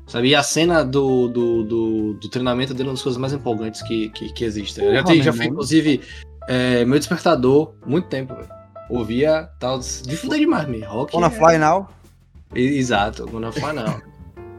Sabe? 0.08 0.30
E 0.30 0.36
a 0.36 0.44
cena 0.44 0.84
do, 0.86 1.28
do, 1.28 1.64
do, 1.64 2.14
do 2.14 2.30
treinamento 2.30 2.74
dele 2.74 2.90
é 2.90 2.92
uma 2.92 2.94
das 2.94 3.02
coisas 3.02 3.20
mais 3.20 3.34
empolgantes 3.34 3.82
que, 3.82 4.10
que, 4.10 4.32
que 4.34 4.46
existe. 4.46 4.80
Eu 4.80 4.94
já, 4.94 5.04
tenho- 5.04 5.24
já 5.24 5.32
foi, 5.34 5.42
irmão. 5.46 5.54
inclusive, 5.54 6.02
é, 6.48 6.86
meu 6.86 7.00
despertador, 7.00 7.74
muito 7.86 8.08
tempo, 8.08 8.36
velho. 8.36 8.48
Ouvia 8.90 9.50
tal. 9.60 9.80
De 9.80 10.16
fuder 10.16 10.40
demais, 10.40 10.68
me. 10.68 10.82
Rock. 10.82 11.12
Gonna 11.14 11.28
é- 11.28 11.30
Fly 11.32 11.58
Now. 11.58 11.90
Exato, 12.54 13.26
Gonna 13.28 13.52
Fly 13.52 13.74
não. 13.74 14.02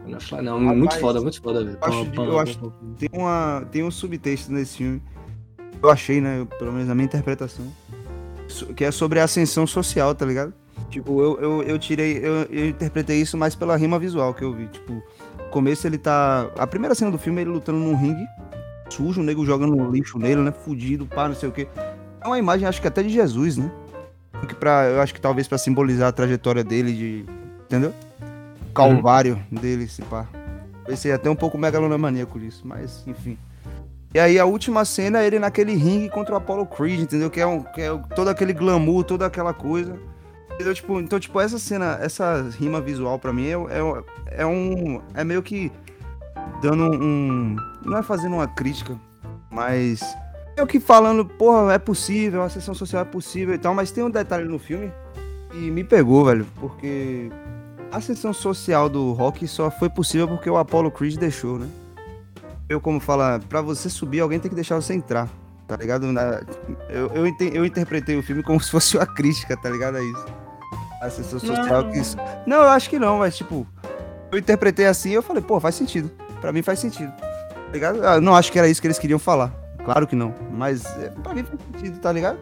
Gonna 0.04 0.20
Fly. 0.20 0.42
Muito 0.42 0.82
Rapaz, 0.85 1.00
foda, 1.00 1.20
muito 1.20 1.40
foda, 1.40 1.64
velho. 1.64 1.78
eu 1.80 1.88
acho- 1.88 2.12
eu 2.16 2.38
acho- 2.40 2.73
Tem, 2.99 3.08
uma, 3.12 3.64
tem 3.70 3.82
um 3.85 3.90
subtexto 3.90 4.50
nesse 4.52 4.78
filme. 4.78 5.00
Eu 5.82 5.90
achei, 5.90 6.20
né? 6.20 6.46
pelo 6.58 6.73
menos 6.73 6.88
na 6.88 6.94
minha 6.94 7.06
interpretação. 7.06 7.66
Que 8.75 8.85
é 8.85 8.90
sobre 8.90 9.20
a 9.20 9.25
ascensão 9.25 9.66
social, 9.66 10.12
tá 10.14 10.25
ligado? 10.26 10.52
Tipo, 10.90 11.21
eu, 11.21 11.40
eu, 11.40 11.62
eu 11.62 11.78
tirei. 11.78 12.19
Eu, 12.19 12.43
eu 12.50 12.69
interpretei 12.69 13.21
isso 13.21 13.37
mais 13.37 13.55
pela 13.55 13.76
rima 13.76 13.99
visual 13.99 14.33
que 14.33 14.43
eu 14.43 14.52
vi. 14.52 14.66
Tipo, 14.69 15.02
começo 15.50 15.87
ele 15.87 15.99
tá. 15.99 16.49
A 16.57 16.66
primeira 16.66 16.95
cena 16.95 17.11
do 17.11 17.19
filme 17.19 17.38
é 17.38 17.43
ele 17.43 17.50
lutando 17.50 17.78
num 17.78 17.97
ringue, 17.97 18.26
sujo, 18.88 19.21
o 19.21 19.25
nego 19.25 19.45
jogando 19.45 19.90
lixo 19.90 20.19
nele, 20.19 20.40
né? 20.43 20.52
Fudido, 20.52 21.07
pá, 21.07 21.28
não 21.28 21.35
sei 21.35 21.49
o 21.49 21.52
quê. 21.52 21.69
É 22.21 22.26
uma 22.26 22.38
imagem, 22.38 22.66
acho 22.66 22.81
que 22.81 22.88
até 22.88 23.02
de 23.02 23.09
Jesus, 23.09 23.57
né? 23.57 23.71
Que 24.47 24.55
pra, 24.55 24.85
eu 24.87 25.00
acho 25.00 25.14
que 25.14 25.21
talvez 25.21 25.49
pra 25.49 25.59
simbolizar 25.59 26.09
a 26.09 26.12
trajetória 26.12 26.62
dele 26.62 26.93
de. 26.93 27.25
Entendeu? 27.64 27.93
Calvário 28.75 29.43
dele, 29.50 29.88
se 29.88 30.02
pá. 30.02 30.26
Pensei 30.85 31.11
até 31.11 31.28
um 31.28 31.35
pouco 31.35 31.59
megalomaníaco 31.59 32.38
disso, 32.38 32.62
mas 32.64 33.02
enfim. 33.07 33.37
E 34.14 34.19
aí 34.19 34.38
a 34.38 34.45
última 34.45 34.85
cena 34.85 35.21
é 35.21 35.26
ele 35.26 35.38
naquele 35.38 35.75
ringue 35.75 36.09
contra 36.09 36.35
o 36.35 36.37
Apollo 36.37 36.64
Creed, 36.66 37.00
entendeu? 37.00 37.31
Que 37.31 37.40
é, 37.40 37.47
um, 37.47 37.62
que 37.62 37.81
é 37.81 37.95
todo 38.14 38.28
aquele 38.28 38.52
glamour, 38.52 39.05
toda 39.05 39.26
aquela 39.26 39.52
coisa. 39.52 39.99
Entendeu? 40.56 40.75
Tipo, 40.75 40.98
então, 41.00 41.20
tipo, 41.20 41.38
essa 41.38 41.58
cena, 41.58 41.98
essa 42.00 42.48
rima 42.58 42.80
visual 42.80 43.18
pra 43.18 43.30
mim 43.30 43.46
é, 43.46 43.52
é, 43.52 44.40
é 44.42 44.46
um. 44.46 45.02
É 45.12 45.22
meio 45.22 45.42
que 45.42 45.70
dando 46.62 46.84
um. 46.84 47.56
Não 47.84 47.98
é 47.98 48.02
fazendo 48.02 48.36
uma 48.36 48.48
crítica, 48.48 48.98
mas. 49.50 50.00
É 50.56 50.62
o 50.62 50.66
que 50.66 50.80
falando, 50.80 51.26
porra, 51.26 51.75
é 51.75 51.78
possível, 51.78 52.42
a 52.42 52.48
sessão 52.48 52.75
social 52.75 53.02
é 53.02 53.04
possível 53.04 53.54
e 53.54 53.58
tal, 53.58 53.75
mas 53.75 53.90
tem 53.90 54.02
um 54.02 54.08
detalhe 54.08 54.48
no 54.48 54.58
filme 54.58 54.90
que 55.50 55.70
me 55.70 55.84
pegou, 55.84 56.25
velho, 56.25 56.46
porque 56.58 57.30
a 57.92 57.98
ascensão 57.98 58.32
social 58.32 58.88
do 58.88 59.12
rock 59.12 59.46
só 59.46 59.70
foi 59.70 59.90
possível 59.90 60.26
porque 60.26 60.48
o 60.48 60.56
Apollo 60.56 60.90
Creed 60.90 61.18
deixou, 61.18 61.58
né? 61.58 61.68
Eu, 62.70 62.80
como 62.80 62.98
fala, 62.98 63.38
pra 63.50 63.60
você 63.60 63.90
subir, 63.90 64.20
alguém 64.20 64.40
tem 64.40 64.48
que 64.48 64.54
deixar 64.54 64.76
você 64.76 64.94
entrar, 64.94 65.28
tá 65.68 65.76
ligado? 65.76 66.06
Eu, 66.88 67.10
eu, 67.14 67.26
eu 67.52 67.66
interpretei 67.66 68.16
o 68.16 68.22
filme 68.22 68.42
como 68.42 68.58
se 68.58 68.70
fosse 68.70 68.96
uma 68.96 69.06
crítica, 69.06 69.58
tá 69.58 69.68
ligado? 69.68 69.98
A 69.98 70.02
isso. 70.02 70.46
A 71.00 71.07
ascensão 71.07 71.38
social 71.38 71.91
que 71.91 71.99
isso. 71.99 72.17
Não, 72.47 72.59
eu 72.59 72.69
acho 72.69 72.88
que 72.88 72.99
não, 72.99 73.19
mas 73.19 73.37
tipo. 73.37 73.67
Eu 74.33 74.38
interpretei 74.38 74.87
assim 74.87 75.11
e 75.11 75.15
eu 75.15 75.23
falei, 75.23 75.43
pô, 75.43 75.61
faz 75.61 75.75
sentido. 75.75 76.11
Pra 76.41 76.53
mim 76.53 76.62
faz 76.62 76.79
sentido. 76.79 77.12
Tá 77.12 77.73
ligado? 77.73 78.03
Eu 78.03 78.21
não 78.21 78.35
acho 78.35 78.50
que 78.50 78.59
era 78.59 78.69
isso 78.69 78.81
que 78.81 78.87
eles 78.87 78.99
queriam 78.99 79.19
falar. 79.19 79.53
Claro 79.85 80.07
que 80.07 80.17
não. 80.17 80.35
Mas 80.50 80.85
é, 80.99 81.11
pra 81.11 81.33
mim 81.35 81.45
faz 81.45 81.61
sentido, 81.73 81.99
tá 82.00 82.12
ligado? 82.12 82.38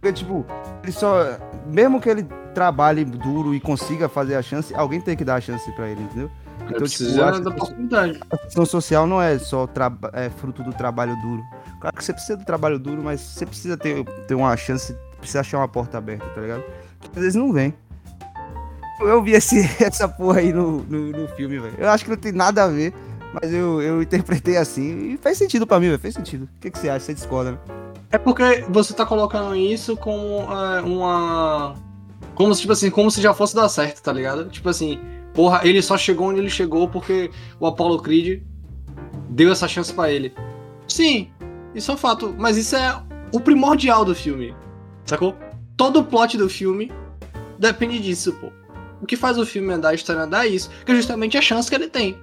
Porque, 0.00 0.12
tipo, 0.12 0.44
ele 0.82 0.92
só. 0.92 1.38
Mesmo 1.66 2.00
que 2.00 2.08
ele 2.08 2.26
trabalhe 2.54 3.04
duro 3.04 3.54
e 3.54 3.60
consiga 3.60 4.08
fazer 4.08 4.34
a 4.34 4.42
chance, 4.42 4.74
alguém 4.74 5.00
tem 5.00 5.16
que 5.16 5.24
dar 5.24 5.36
a 5.36 5.40
chance 5.40 5.70
pra 5.72 5.88
ele, 5.88 6.02
entendeu? 6.02 6.30
Então, 6.66 6.78
precisa 6.78 7.32
tipo, 7.32 7.44
da 7.44 7.50
oportunidade. 7.50 8.20
A 8.30 8.36
questão 8.36 8.66
social 8.66 9.06
não 9.06 9.20
é 9.20 9.38
só 9.38 9.68
é 10.12 10.30
fruto 10.30 10.62
do 10.62 10.72
trabalho 10.72 11.16
duro. 11.22 11.42
Claro 11.80 11.96
que 11.96 12.04
você 12.04 12.12
precisa 12.12 12.36
do 12.36 12.44
trabalho 12.44 12.78
duro, 12.78 13.02
mas 13.02 13.20
você 13.20 13.46
precisa 13.46 13.76
ter, 13.76 14.04
ter 14.04 14.34
uma 14.34 14.56
chance, 14.56 14.96
precisa 15.18 15.40
achar 15.40 15.58
uma 15.58 15.68
porta 15.68 15.98
aberta, 15.98 16.26
tá 16.30 16.40
ligado? 16.40 16.62
Às 17.14 17.22
vezes 17.22 17.34
não 17.34 17.52
vem. 17.52 17.74
Eu 19.08 19.22
vi 19.22 19.32
esse, 19.32 19.58
essa 19.82 20.08
porra 20.08 20.40
aí 20.40 20.52
no, 20.52 20.82
no, 20.82 21.10
no 21.10 21.28
filme, 21.28 21.58
velho. 21.58 21.74
Eu 21.78 21.88
acho 21.90 22.04
que 22.04 22.10
não 22.10 22.16
tem 22.16 22.32
nada 22.32 22.64
a 22.64 22.68
ver, 22.68 22.92
mas 23.32 23.52
eu, 23.52 23.80
eu 23.80 24.02
interpretei 24.02 24.56
assim 24.56 25.12
e 25.12 25.16
fez 25.16 25.38
sentido 25.38 25.66
pra 25.66 25.80
mim, 25.80 25.86
velho. 25.86 25.98
Fez 25.98 26.14
sentido. 26.14 26.44
O 26.44 26.60
que, 26.60 26.70
que 26.70 26.78
você 26.78 26.88
acha? 26.88 27.06
Você 27.06 27.14
discorda, 27.14 27.52
né? 27.52 27.58
É 28.10 28.18
porque 28.18 28.64
você 28.68 28.92
tá 28.92 29.06
colocando 29.06 29.56
isso 29.56 29.96
como 29.96 30.46
é, 30.52 30.82
uma. 30.82 31.74
Como 32.34 32.54
se, 32.54 32.60
tipo 32.60 32.72
assim, 32.72 32.90
como 32.90 33.10
se 33.10 33.20
já 33.20 33.32
fosse 33.32 33.54
dar 33.54 33.68
certo, 33.68 34.02
tá 34.02 34.12
ligado? 34.12 34.48
Tipo 34.50 34.68
assim, 34.68 35.00
porra, 35.32 35.60
ele 35.64 35.80
só 35.80 35.96
chegou 35.96 36.28
onde 36.28 36.40
ele 36.40 36.50
chegou 36.50 36.88
porque 36.88 37.30
o 37.58 37.66
Apollo 37.66 38.00
Creed 38.02 38.42
deu 39.30 39.50
essa 39.50 39.66
chance 39.66 39.92
para 39.92 40.10
ele. 40.10 40.34
Sim, 40.86 41.30
isso 41.74 41.90
é 41.90 41.94
um 41.94 41.96
fato, 41.96 42.34
mas 42.38 42.56
isso 42.56 42.76
é 42.76 43.02
o 43.32 43.40
primordial 43.40 44.04
do 44.04 44.14
filme. 44.14 44.54
Sacou? 45.06 45.34
Todo 45.76 46.00
o 46.00 46.04
plot 46.04 46.36
do 46.36 46.48
filme 46.48 46.92
depende 47.58 47.98
disso, 47.98 48.32
pô. 48.34 48.52
O 49.02 49.06
que 49.06 49.16
faz 49.16 49.36
o 49.36 49.44
filme 49.44 49.74
andar, 49.74 49.90
a 49.90 49.94
história 49.94 50.22
andar 50.22 50.46
é 50.46 50.48
isso, 50.48 50.70
que 50.86 50.92
é 50.92 50.94
justamente 50.94 51.36
a 51.36 51.42
chance 51.42 51.68
que 51.68 51.74
ele 51.74 51.88
tem. 51.88 52.16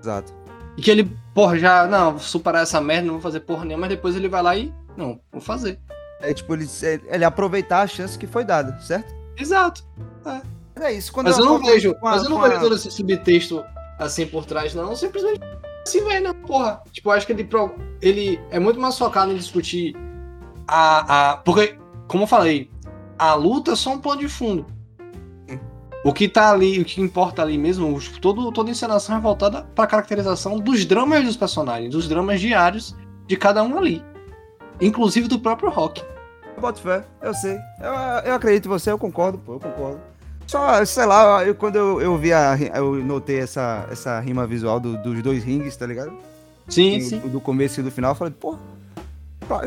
Exato. 0.00 0.32
E 0.76 0.80
que 0.80 0.90
ele, 0.90 1.10
porra, 1.34 1.58
já, 1.58 1.86
não, 1.86 2.12
vou 2.12 2.20
superar 2.20 2.62
essa 2.62 2.80
merda, 2.80 3.06
não 3.06 3.14
vou 3.14 3.22
fazer 3.22 3.40
porra 3.40 3.64
nenhuma, 3.64 3.82
mas 3.82 3.90
depois 3.90 4.14
ele 4.14 4.28
vai 4.28 4.42
lá 4.42 4.56
e, 4.56 4.72
não, 4.96 5.20
vou 5.32 5.40
fazer. 5.40 5.78
É 6.20 6.32
tipo, 6.32 6.54
ele, 6.54 6.66
ele 7.06 7.24
aproveitar 7.24 7.82
a 7.82 7.86
chance 7.86 8.16
que 8.16 8.26
foi 8.26 8.44
dada, 8.44 8.78
certo? 8.80 9.12
Exato. 9.36 9.84
É. 10.24 10.60
É 10.80 10.92
isso. 10.92 11.12
Quando 11.12 11.26
mas 11.26 11.38
eu, 11.38 11.44
eu 11.44 11.50
não 11.50 11.58
vejo, 11.60 11.90
a, 11.90 11.98
mas 12.00 12.22
eu 12.22 12.30
não 12.30 12.40
vejo 12.40 12.60
todo 12.60 12.74
esse 12.74 12.90
subtexto 12.90 13.64
assim 13.98 14.26
por 14.26 14.46
trás, 14.46 14.74
não. 14.74 14.94
Simplesmente 14.96 15.40
assim, 15.86 16.04
velho, 16.04 16.24
não, 16.24 16.34
porra. 16.34 16.82
Tipo, 16.92 17.10
eu 17.10 17.12
acho 17.12 17.26
que 17.26 17.32
ele, 17.32 17.48
ele 18.00 18.40
é 18.50 18.58
muito 18.58 18.80
mais 18.80 18.96
focado 18.96 19.32
em 19.32 19.36
discutir 19.36 19.94
a, 20.66 21.32
a. 21.32 21.36
Porque, 21.38 21.76
como 22.06 22.24
eu 22.24 22.28
falei, 22.28 22.70
a 23.18 23.34
luta 23.34 23.72
é 23.72 23.76
só 23.76 23.92
um 23.92 23.98
plano 23.98 24.20
de 24.20 24.28
fundo. 24.28 24.66
O 26.02 26.14
que 26.14 26.28
tá 26.28 26.50
ali, 26.50 26.80
o 26.80 26.84
que 26.84 27.00
importa 27.00 27.42
ali 27.42 27.58
mesmo, 27.58 27.98
todo, 28.20 28.50
toda 28.50 28.70
a 28.70 28.72
encenação 28.72 29.16
é 29.16 29.20
voltada 29.20 29.62
pra 29.74 29.86
caracterização 29.86 30.58
dos 30.58 30.86
dramas 30.86 31.24
dos 31.24 31.36
personagens, 31.36 31.90
dos 31.90 32.08
dramas 32.08 32.40
diários 32.40 32.96
de 33.26 33.36
cada 33.36 33.62
um 33.62 33.76
ali. 33.76 34.02
Inclusive 34.80 35.28
do 35.28 35.38
próprio 35.38 35.68
Rock. 35.68 36.02
Eu 36.56 36.62
boto 36.62 36.80
fé, 36.80 37.04
eu 37.20 37.34
sei. 37.34 37.58
Eu, 37.80 37.92
eu 38.24 38.34
acredito 38.34 38.64
em 38.64 38.68
você, 38.68 38.90
eu 38.90 38.98
concordo, 38.98 39.38
pô, 39.38 39.54
eu 39.54 39.60
concordo. 39.60 40.00
Só, 40.46 40.84
sei 40.84 41.04
lá, 41.04 41.44
eu, 41.44 41.54
quando 41.54 41.76
eu, 41.76 42.00
eu 42.00 42.16
vi 42.16 42.32
a. 42.32 42.58
Eu 42.74 42.94
notei 42.96 43.38
essa, 43.38 43.86
essa 43.90 44.18
rima 44.18 44.46
visual 44.46 44.80
do, 44.80 44.96
dos 45.02 45.22
dois 45.22 45.44
rings, 45.44 45.76
tá 45.76 45.86
ligado? 45.86 46.12
Sim, 46.66 46.96
e, 46.96 47.02
sim. 47.02 47.18
Do 47.20 47.40
começo 47.40 47.78
e 47.78 47.82
do 47.82 47.90
final, 47.90 48.12
eu 48.12 48.14
falei, 48.16 48.32
pô, 48.32 48.56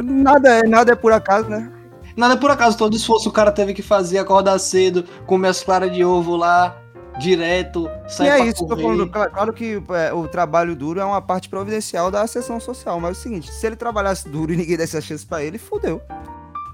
nada 0.04 0.50
é, 0.50 0.68
nada 0.68 0.92
é 0.92 0.96
por 0.96 1.14
acaso, 1.14 1.48
né? 1.48 1.72
Nada 2.16 2.36
é 2.36 2.38
por 2.38 2.52
acaso, 2.52 2.78
todo 2.78 2.96
esforço 2.96 3.30
o 3.30 3.32
cara 3.32 3.52
teve 3.52 3.74
que 3.74 3.82
fazer, 3.82 4.18
acordar 4.18 4.60
cedo, 4.60 5.04
comer 5.26 5.50
as 5.50 5.64
claras 5.64 5.92
de 5.92 6.04
ovo 6.06 6.36
lá, 6.36 6.78
direto, 7.20 7.90
sair 8.08 8.28
e 8.28 8.30
é 8.30 8.46
isso 8.46 8.66
que 8.66 8.74
eu 8.74 8.78
tô 8.78 8.78
falando. 8.78 9.10
Claro 9.10 9.54
que 9.54 9.82
é, 9.90 10.14
o 10.14 10.28
trabalho 10.28 10.76
duro 10.76 11.00
é 11.00 11.06
uma 11.06 11.22
parte 11.22 11.50
providencial 11.50 12.12
da 12.12 12.26
sessão 12.28 12.60
social, 12.60 13.00
mas 13.00 13.18
é 13.18 13.20
o 13.20 13.22
seguinte, 13.22 13.52
se 13.52 13.66
ele 13.66 13.76
trabalhasse 13.76 14.30
duro 14.30 14.54
e 14.54 14.58
ninguém 14.58 14.78
desse 14.78 14.98
a 14.98 15.02
chance 15.02 15.26
pra 15.26 15.44
ele, 15.44 15.58
fudeu. 15.58 16.02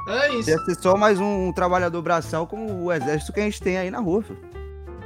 É 0.08 0.34
isso. 0.34 0.50
Ia 0.50 0.58
ser 0.60 0.76
só 0.76 0.98
mais 0.98 1.20
um, 1.20 1.48
um, 1.48 1.54
trabalhador 1.54 2.02
braçal 2.02 2.48
como 2.48 2.86
o 2.86 2.92
exército 2.92 3.32
que 3.32 3.40
a 3.40 3.44
gente 3.44 3.62
tem 3.62 3.78
aí 3.78 3.92
na 3.92 4.00
rua, 4.00 4.24
filho. 4.24 4.40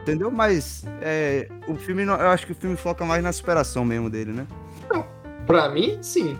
Entendeu? 0.01 0.31
Mas 0.31 0.83
é, 1.01 1.47
o 1.67 1.75
filme, 1.75 2.03
eu 2.03 2.29
acho 2.29 2.45
que 2.45 2.51
o 2.51 2.55
filme 2.55 2.75
foca 2.75 3.05
mais 3.05 3.23
na 3.23 3.31
superação 3.31 3.83
mesmo 3.83 4.09
dele, 4.09 4.31
né? 4.31 4.47
Não, 4.89 5.05
pra 5.45 5.69
mim, 5.69 5.97
sim. 6.01 6.37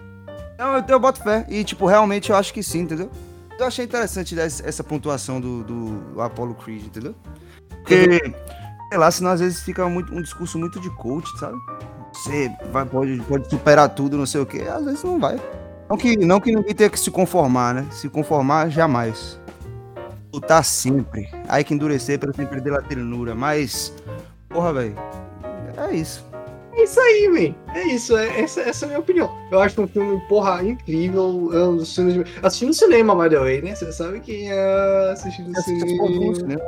Não, 0.58 0.78
eu, 0.78 0.84
eu 0.88 1.00
boto 1.00 1.22
fé. 1.22 1.46
E, 1.50 1.64
tipo, 1.64 1.86
realmente 1.86 2.30
eu 2.30 2.36
acho 2.36 2.54
que 2.54 2.64
sim, 2.64 2.80
entendeu? 2.80 3.10
Eu 3.60 3.67
achei 3.67 3.86
interessante 3.86 4.38
essa 4.39 4.83
pontuação 4.83 5.39
do, 5.39 5.63
do 5.63 6.22
Apollo 6.22 6.55
Creed, 6.55 6.86
entendeu? 6.86 7.15
Porque, 7.69 8.19
sei 8.89 8.98
lá, 8.98 9.12
senão 9.12 9.31
às 9.31 9.39
vezes 9.39 9.62
fica 9.62 9.88
muito, 9.88 10.13
um 10.13 10.22
discurso 10.22 10.57
muito 10.57 10.79
de 10.79 10.89
coach, 10.89 11.29
sabe? 11.38 11.57
Você 12.13 12.51
vai, 12.72 12.86
pode, 12.86 13.17
pode 13.27 13.50
superar 13.50 13.89
tudo, 13.89 14.17
não 14.17 14.25
sei 14.25 14.41
o 14.41 14.45
quê. 14.45 14.62
Às 14.62 14.86
vezes 14.86 15.03
não 15.03 15.19
vai. 15.19 15.39
Não 15.89 15.98
que, 15.98 16.17
não 16.17 16.39
que 16.39 16.55
ninguém 16.55 16.74
tenha 16.74 16.89
que 16.89 17.00
se 17.00 17.12
conformar, 17.12 17.74
né? 17.74 17.86
Se 17.91 18.07
conformar, 18.10 18.69
jamais. 18.69 19.39
Lutar 20.33 20.63
sempre. 20.63 21.29
Aí 21.48 21.63
que 21.63 21.74
endurecer 21.74 22.19
para 22.19 22.33
sempre 22.33 22.55
perder 22.55 22.74
a 22.74 22.81
ternura. 22.81 23.36
Mas, 23.36 23.93
porra, 24.50 24.74
velho. 24.74 24.95
É 25.77 25.93
isso. 25.93 26.24
É 26.75 26.84
isso 26.84 27.00
aí, 27.00 27.30
velho. 27.32 27.56
É 27.75 27.84
isso. 27.84 28.18
É, 28.18 28.42
essa, 28.42 28.62
essa 28.62 28.86
é 28.86 28.88
a 28.88 28.89
minha 28.89 29.00
opinião. 29.00 29.30
Eu 29.51 29.60
acho 29.60 29.82
um 29.82 29.88
filme, 29.88 30.20
porra, 30.27 30.63
incrível. 30.63 31.50
É 31.53 31.63
um 31.63 31.77
dos 31.77 31.96
filmes. 31.96 32.27
Assistindo 32.42 32.70
no 32.70 32.74
cinema, 32.74 33.15
by 33.15 33.30
the 33.30 33.39
way, 33.39 33.62
né? 33.62 33.75
Você 33.75 33.92
sabe 33.92 34.20
quem 34.20 34.51
é 34.51 35.12
assistindo 35.12 35.50
no 35.50 35.62
cinema. 35.62 36.36
cinema. 36.36 36.62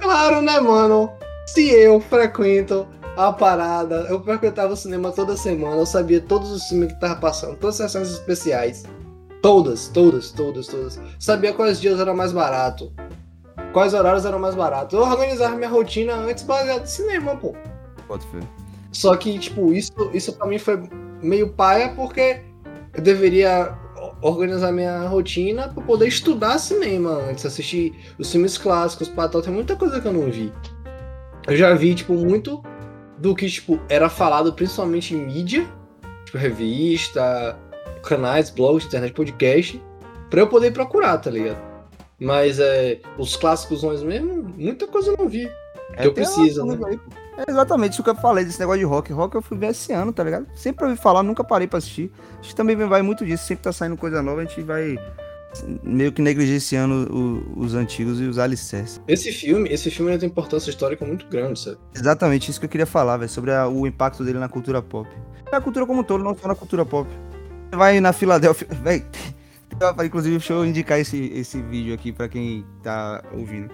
Claro, 0.00 0.42
né, 0.42 0.60
mano? 0.60 1.10
Se 1.46 1.70
eu 1.70 2.00
frequento 2.00 2.86
a 3.18 3.32
parada. 3.32 4.06
Eu 4.08 4.22
frequentava 4.22 4.72
o 4.72 4.76
cinema 4.76 5.10
toda 5.10 5.36
semana, 5.36 5.76
eu 5.76 5.86
sabia 5.86 6.20
todos 6.20 6.50
os 6.52 6.64
filmes 6.68 6.92
que 6.92 7.00
tava 7.00 7.16
passando, 7.16 7.56
todas 7.56 7.80
as 7.80 7.90
sessões 7.90 8.12
especiais. 8.12 8.84
Todas, 9.42 9.88
todas, 9.88 10.30
todas, 10.30 10.66
todas. 10.66 11.00
Sabia 11.18 11.52
quais 11.52 11.80
dias 11.80 11.98
era 11.98 12.14
mais 12.14 12.32
barato. 12.32 12.92
Quais 13.72 13.92
horários 13.92 14.24
eram 14.24 14.38
mais 14.38 14.54
baratos. 14.54 14.98
Eu 14.98 15.04
organizava 15.04 15.56
minha 15.56 15.68
rotina 15.68 16.14
antes 16.14 16.42
baseado 16.44 16.82
em 16.82 16.86
cinema, 16.86 17.36
pô. 17.36 17.54
Pode 18.06 18.26
ver. 18.28 18.42
Só 18.92 19.14
que, 19.16 19.38
tipo, 19.38 19.72
isso, 19.72 19.92
isso 20.12 20.32
pra 20.32 20.46
mim 20.46 20.58
foi 20.58 20.82
meio 21.22 21.50
paia 21.50 21.90
porque 21.90 22.42
eu 22.94 23.02
deveria 23.02 23.76
organizar 24.22 24.72
minha 24.72 25.06
rotina 25.06 25.68
para 25.68 25.82
poder 25.82 26.08
estudar 26.08 26.58
cinema 26.58 27.10
antes, 27.28 27.44
assistir 27.44 27.94
os 28.18 28.30
filmes 28.30 28.56
clássicos, 28.56 29.08
tal. 29.08 29.42
Tem 29.42 29.52
muita 29.52 29.76
coisa 29.76 30.00
que 30.00 30.08
eu 30.08 30.12
não 30.12 30.30
vi. 30.30 30.52
Eu 31.46 31.56
já 31.56 31.74
vi, 31.74 31.94
tipo, 31.94 32.14
muito 32.14 32.62
do 33.18 33.34
que, 33.34 33.48
tipo, 33.48 33.80
era 33.88 34.08
falado 34.08 34.52
principalmente 34.52 35.14
em 35.14 35.26
mídia, 35.26 35.66
tipo, 36.24 36.38
revista, 36.38 37.58
canais, 38.02 38.50
blogs, 38.50 38.86
internet, 38.86 39.12
podcast, 39.12 39.82
pra 40.30 40.40
eu 40.40 40.46
poder 40.46 40.72
procurar, 40.72 41.18
tá 41.18 41.30
ligado? 41.30 41.58
Mas 42.20 42.58
é, 42.58 43.00
os 43.16 43.36
clássicos 43.36 43.82
mesmo, 44.02 44.52
muita 44.56 44.86
coisa 44.86 45.10
eu 45.10 45.16
não 45.16 45.28
vi. 45.28 45.50
É, 45.92 46.02
que 46.02 46.08
eu 46.08 46.12
preciso, 46.12 46.64
né? 46.64 46.78
Aí, 46.86 46.98
é 47.38 47.50
exatamente 47.50 47.92
isso 47.92 48.02
que 48.02 48.10
eu 48.10 48.16
falei 48.16 48.44
desse 48.44 48.58
negócio 48.58 48.80
de 48.80 48.84
rock. 48.84 49.12
Rock 49.12 49.36
eu 49.36 49.42
fui 49.42 49.56
ver 49.56 49.68
esse 49.68 49.92
ano, 49.92 50.12
tá 50.12 50.24
ligado? 50.24 50.46
Sempre 50.56 50.84
ouvi 50.86 50.96
falar, 50.96 51.22
nunca 51.22 51.44
parei 51.44 51.68
pra 51.68 51.78
assistir. 51.78 52.10
A 52.38 52.42
gente 52.42 52.56
também 52.56 52.76
vai 52.76 53.00
muito 53.00 53.24
disso, 53.24 53.46
sempre 53.46 53.62
tá 53.62 53.72
saindo 53.72 53.96
coisa 53.96 54.20
nova, 54.20 54.40
a 54.40 54.44
gente 54.44 54.60
vai 54.62 54.98
meio 55.82 56.12
que 56.12 56.20
negligenciando 56.20 57.08
o, 57.14 57.60
os 57.60 57.74
antigos 57.74 58.20
e 58.20 58.24
os 58.24 58.38
alicerces. 58.38 59.00
Esse 59.06 59.32
filme, 59.32 59.68
esse 59.70 59.90
filme 59.90 60.16
tem 60.18 60.28
importância 60.28 60.68
histórica 60.68 61.04
muito 61.04 61.26
grande, 61.28 61.60
sabe? 61.60 61.78
Exatamente, 61.94 62.50
isso 62.50 62.58
que 62.58 62.66
eu 62.66 62.70
queria 62.70 62.86
falar, 62.86 63.16
velho, 63.16 63.30
sobre 63.30 63.52
a, 63.52 63.68
o 63.68 63.86
impacto 63.86 64.24
dele 64.24 64.38
na 64.38 64.48
cultura 64.48 64.82
pop. 64.82 65.08
Na 65.50 65.60
cultura 65.60 65.86
como 65.86 66.00
um 66.00 66.04
todo, 66.04 66.22
não 66.22 66.36
só 66.36 66.48
na 66.48 66.54
cultura 66.54 66.84
pop. 66.84 67.08
Você 67.70 67.76
vai 67.76 68.00
na 68.00 68.12
Filadélfia, 68.12 68.66
velho. 68.82 69.06
Inclusive, 70.04 70.36
deixa 70.38 70.52
eu 70.52 70.66
indicar 70.66 70.98
esse, 70.98 71.30
esse 71.34 71.62
vídeo 71.62 71.94
aqui 71.94 72.12
pra 72.12 72.28
quem 72.28 72.66
tá 72.82 73.22
ouvindo. 73.32 73.70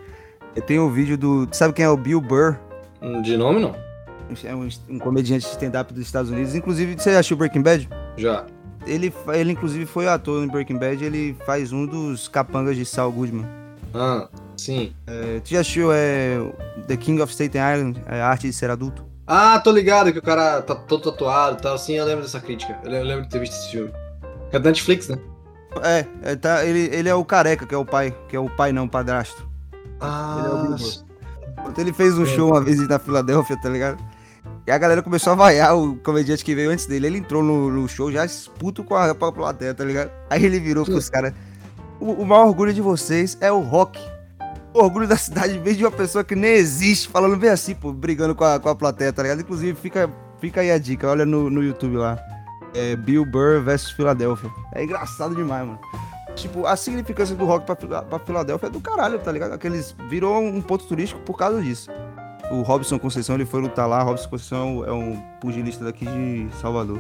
Tem 0.66 0.78
o 0.78 0.86
um 0.86 0.92
vídeo 0.92 1.16
do. 1.16 1.48
Sabe 1.50 1.72
quem 1.72 1.84
é 1.84 1.88
o 1.88 1.96
Bill 1.96 2.20
Burr? 2.20 2.58
De 3.22 3.36
nome 3.36 3.60
não. 3.60 3.74
É 4.42 4.54
um, 4.54 4.68
um 4.88 4.98
comediante 4.98 5.44
de 5.44 5.52
stand-up 5.52 5.92
dos 5.92 6.02
Estados 6.02 6.30
Unidos. 6.30 6.54
Inclusive, 6.54 6.94
você 6.98 7.10
assistiu 7.10 7.36
Breaking 7.36 7.62
Bad? 7.62 7.88
Já. 8.16 8.46
Ele, 8.86 9.12
ele 9.32 9.52
inclusive 9.52 9.86
foi 9.86 10.08
ator 10.08 10.44
em 10.44 10.48
Breaking 10.48 10.78
Bad, 10.78 11.02
ele 11.02 11.36
faz 11.46 11.72
um 11.72 11.86
dos 11.86 12.28
capangas 12.28 12.76
de 12.76 12.84
Saul 12.84 13.12
Goodman. 13.12 13.46
Ah, 13.94 14.28
sim. 14.56 14.92
É, 15.06 15.40
tu 15.40 15.50
já 15.50 15.60
assistiu 15.60 15.90
é, 15.92 16.38
The 16.86 16.96
King 16.96 17.22
of 17.22 17.32
Staten 17.32 17.60
Island, 17.60 18.02
é, 18.06 18.20
a 18.20 18.28
arte 18.28 18.46
de 18.46 18.52
ser 18.52 18.70
adulto? 18.70 19.04
Ah, 19.26 19.58
tô 19.58 19.70
ligado 19.70 20.12
que 20.12 20.18
o 20.18 20.22
cara 20.22 20.60
tá 20.60 20.74
todo 20.74 21.10
tatuado 21.10 21.58
e 21.58 21.62
tal. 21.62 21.78
Sim, 21.78 21.94
eu 21.94 22.04
lembro 22.04 22.22
dessa 22.22 22.40
crítica. 22.40 22.78
Eu 22.84 22.90
lembro 23.02 23.22
de 23.22 23.30
ter 23.30 23.38
visto 23.38 23.54
esse 23.54 23.70
filme. 23.70 23.90
É 24.52 24.58
da 24.58 24.68
Netflix, 24.68 25.08
né? 25.08 25.18
É, 25.82 26.06
é 26.22 26.36
tá, 26.36 26.64
ele, 26.64 26.94
ele 26.94 27.08
é 27.08 27.14
o 27.14 27.24
careca, 27.24 27.66
que 27.66 27.74
é 27.74 27.78
o 27.78 27.86
pai. 27.86 28.14
Que 28.28 28.36
é 28.36 28.38
o 28.38 28.50
pai, 28.50 28.70
não, 28.70 28.84
o 28.84 28.88
padrasto. 28.88 29.48
Ah, 29.98 30.36
ele 30.38 30.48
é 30.48 30.50
o 30.50 31.04
Ele 31.76 31.92
fez 31.92 32.16
um 32.18 32.26
show 32.26 32.50
uma 32.50 32.60
vez 32.60 32.86
na 32.88 32.98
Filadélfia, 32.98 33.56
tá 33.60 33.68
ligado? 33.68 33.98
E 34.66 34.70
a 34.70 34.78
galera 34.78 35.02
começou 35.02 35.32
a 35.32 35.36
vaiar 35.36 35.76
o 35.76 35.96
comediante 35.96 36.44
que 36.44 36.54
veio 36.54 36.70
antes 36.70 36.86
dele. 36.86 37.06
Ele 37.06 37.18
entrou 37.18 37.42
no, 37.42 37.70
no 37.70 37.88
show 37.88 38.10
já 38.10 38.26
puto 38.58 38.82
com 38.82 38.94
a, 38.94 39.14
com 39.14 39.26
a 39.26 39.32
plateia, 39.32 39.74
tá 39.74 39.84
ligado? 39.84 40.10
Aí 40.30 40.44
ele 40.44 40.58
virou 40.58 40.84
pros 40.84 41.10
caras. 41.10 41.34
O, 42.00 42.12
o 42.12 42.26
maior 42.26 42.46
orgulho 42.46 42.72
de 42.72 42.80
vocês 42.80 43.36
é 43.40 43.52
o 43.52 43.60
rock. 43.60 44.00
orgulho 44.72 45.06
da 45.06 45.16
cidade 45.16 45.58
vem 45.58 45.74
de 45.74 45.84
uma 45.84 45.90
pessoa 45.90 46.24
que 46.24 46.34
nem 46.34 46.52
existe, 46.52 47.08
falando 47.08 47.36
bem 47.36 47.50
assim, 47.50 47.74
pô, 47.74 47.92
brigando 47.92 48.34
com 48.34 48.44
a, 48.44 48.58
com 48.58 48.68
a 48.68 48.74
plateia, 48.74 49.12
tá 49.12 49.22
ligado? 49.22 49.40
Inclusive, 49.40 49.78
fica, 49.78 50.10
fica 50.40 50.62
aí 50.62 50.70
a 50.70 50.78
dica, 50.78 51.08
olha 51.08 51.26
no, 51.26 51.50
no 51.50 51.62
YouTube 51.62 51.96
lá. 51.96 52.18
É 52.74 52.96
Bill 52.96 53.24
Burr 53.24 53.62
versus 53.62 53.90
Filadélfia. 53.90 54.50
É 54.74 54.82
engraçado 54.82 55.34
demais, 55.34 55.66
mano. 55.66 55.78
Tipo, 56.34 56.66
a 56.66 56.76
significância 56.76 57.34
do 57.34 57.44
rock 57.44 57.64
pra, 57.64 58.02
pra 58.02 58.18
Filadélfia 58.18 58.66
é 58.66 58.70
do 58.70 58.80
caralho, 58.80 59.18
tá 59.18 59.30
ligado? 59.30 59.52
Aqueles 59.52 59.94
virou 60.08 60.42
um 60.42 60.60
ponto 60.60 60.84
turístico 60.84 61.20
por 61.20 61.36
causa 61.36 61.62
disso. 61.62 61.90
O 62.50 62.62
Robson 62.62 62.98
Conceição, 62.98 63.36
ele 63.36 63.46
foi 63.46 63.60
lutar 63.60 63.88
lá. 63.88 64.02
Robson 64.02 64.28
Conceição 64.28 64.84
é 64.84 64.92
um 64.92 65.16
pugilista 65.40 65.84
daqui 65.84 66.04
de 66.04 66.48
Salvador. 66.60 66.98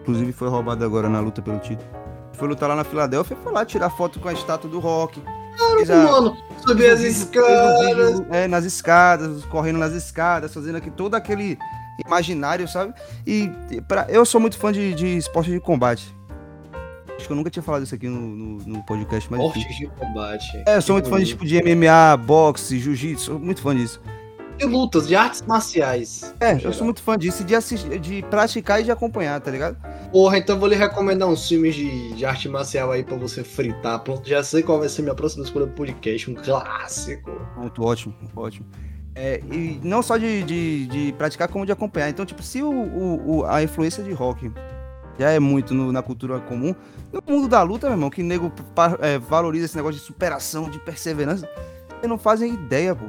Inclusive 0.00 0.32
foi 0.32 0.48
roubado 0.48 0.84
agora 0.84 1.08
na 1.08 1.20
luta 1.20 1.40
pelo 1.40 1.58
título. 1.58 1.88
Foi 2.32 2.48
lutar 2.48 2.68
lá 2.68 2.74
na 2.74 2.82
Filadélfia 2.82 3.36
e 3.38 3.42
foi 3.42 3.52
lá 3.52 3.64
tirar 3.64 3.90
foto 3.90 4.18
com 4.18 4.28
a 4.28 4.32
estátua 4.32 4.68
do 4.68 4.80
rock. 4.80 5.22
Claro, 5.56 6.10
mano, 6.10 6.36
subir 6.66 6.90
as 6.90 7.00
escadas. 7.00 8.22
É, 8.30 8.48
nas 8.48 8.64
escadas, 8.64 9.44
correndo 9.44 9.78
nas 9.78 9.92
escadas, 9.92 10.52
fazendo 10.52 10.76
aqui 10.76 10.90
todo 10.90 11.14
aquele 11.14 11.58
imaginário, 12.04 12.66
sabe? 12.66 12.94
E 13.26 13.50
pra, 13.86 14.06
eu 14.08 14.24
sou 14.24 14.40
muito 14.40 14.58
fã 14.58 14.72
de, 14.72 14.94
de 14.94 15.16
esporte 15.16 15.50
de 15.50 15.60
combate. 15.60 16.14
Acho 17.22 17.28
que 17.28 17.32
eu 17.32 17.36
nunca 17.36 17.50
tinha 17.50 17.62
falado 17.62 17.84
isso 17.84 17.94
aqui 17.94 18.08
no, 18.08 18.20
no, 18.20 18.56
no 18.66 18.82
podcast, 18.82 19.30
mas. 19.30 19.52
De 19.52 19.86
combate. 19.86 20.60
É, 20.66 20.76
eu 20.76 20.82
sou 20.82 20.96
muito 20.96 21.08
fã 21.08 21.20
de, 21.20 21.26
tipo, 21.26 21.46
de 21.46 21.62
MMA, 21.62 22.16
boxe, 22.16 22.80
jiu-jitsu, 22.80 23.26
sou 23.26 23.38
muito 23.38 23.62
fã 23.62 23.76
disso. 23.76 24.00
De 24.58 24.64
lutas, 24.64 25.06
de 25.06 25.14
artes 25.14 25.40
marciais. 25.42 26.34
É, 26.40 26.58
eu 26.60 26.72
sou 26.72 26.84
muito 26.84 27.00
fã 27.00 27.16
disso, 27.16 27.44
de, 27.44 27.54
assistir, 27.54 27.96
de 28.00 28.22
praticar 28.22 28.80
e 28.80 28.84
de 28.84 28.90
acompanhar, 28.90 29.40
tá 29.40 29.52
ligado? 29.52 29.76
Porra, 30.10 30.36
então 30.36 30.58
vou 30.58 30.68
lhe 30.68 30.74
recomendar 30.74 31.28
uns 31.28 31.46
filmes 31.46 31.76
de, 31.76 32.12
de 32.14 32.26
arte 32.26 32.48
marcial 32.48 32.90
aí 32.90 33.04
pra 33.04 33.16
você 33.16 33.44
fritar. 33.44 34.00
Pronto, 34.00 34.28
já 34.28 34.42
sei 34.42 34.64
qual 34.64 34.80
vai 34.80 34.88
ser 34.88 35.02
minha 35.02 35.14
próxima 35.14 35.44
escolha 35.44 35.66
do 35.66 35.72
podcast, 35.74 36.28
um 36.28 36.34
clássico. 36.34 37.30
Muito 37.56 37.84
ótimo, 37.84 38.16
ótimo. 38.34 38.66
É, 39.14 39.40
e 39.48 39.80
não 39.84 40.02
só 40.02 40.16
de, 40.16 40.42
de, 40.42 40.86
de, 40.86 41.12
praticar, 41.12 41.46
como 41.46 41.64
de 41.64 41.70
acompanhar. 41.70 42.08
Então, 42.08 42.26
tipo, 42.26 42.42
se 42.42 42.62
o, 42.64 42.70
o, 42.70 43.44
a 43.44 43.62
influência 43.62 44.02
de 44.02 44.12
rock 44.12 44.50
já 45.22 45.30
é 45.30 45.38
muito 45.38 45.72
no, 45.72 45.92
na 45.92 46.02
cultura 46.02 46.40
comum, 46.40 46.74
no 47.12 47.22
mundo 47.26 47.48
da 47.48 47.62
luta, 47.62 47.86
meu 47.86 47.94
irmão, 47.94 48.10
que 48.10 48.22
nego 48.22 48.52
é, 49.00 49.18
valoriza 49.18 49.66
esse 49.66 49.76
negócio 49.76 50.00
de 50.00 50.04
superação, 50.04 50.68
de 50.68 50.78
perseverança, 50.80 51.48
eles 51.98 52.08
não 52.08 52.18
fazem 52.18 52.52
ideia, 52.52 52.94
pô. 52.94 53.06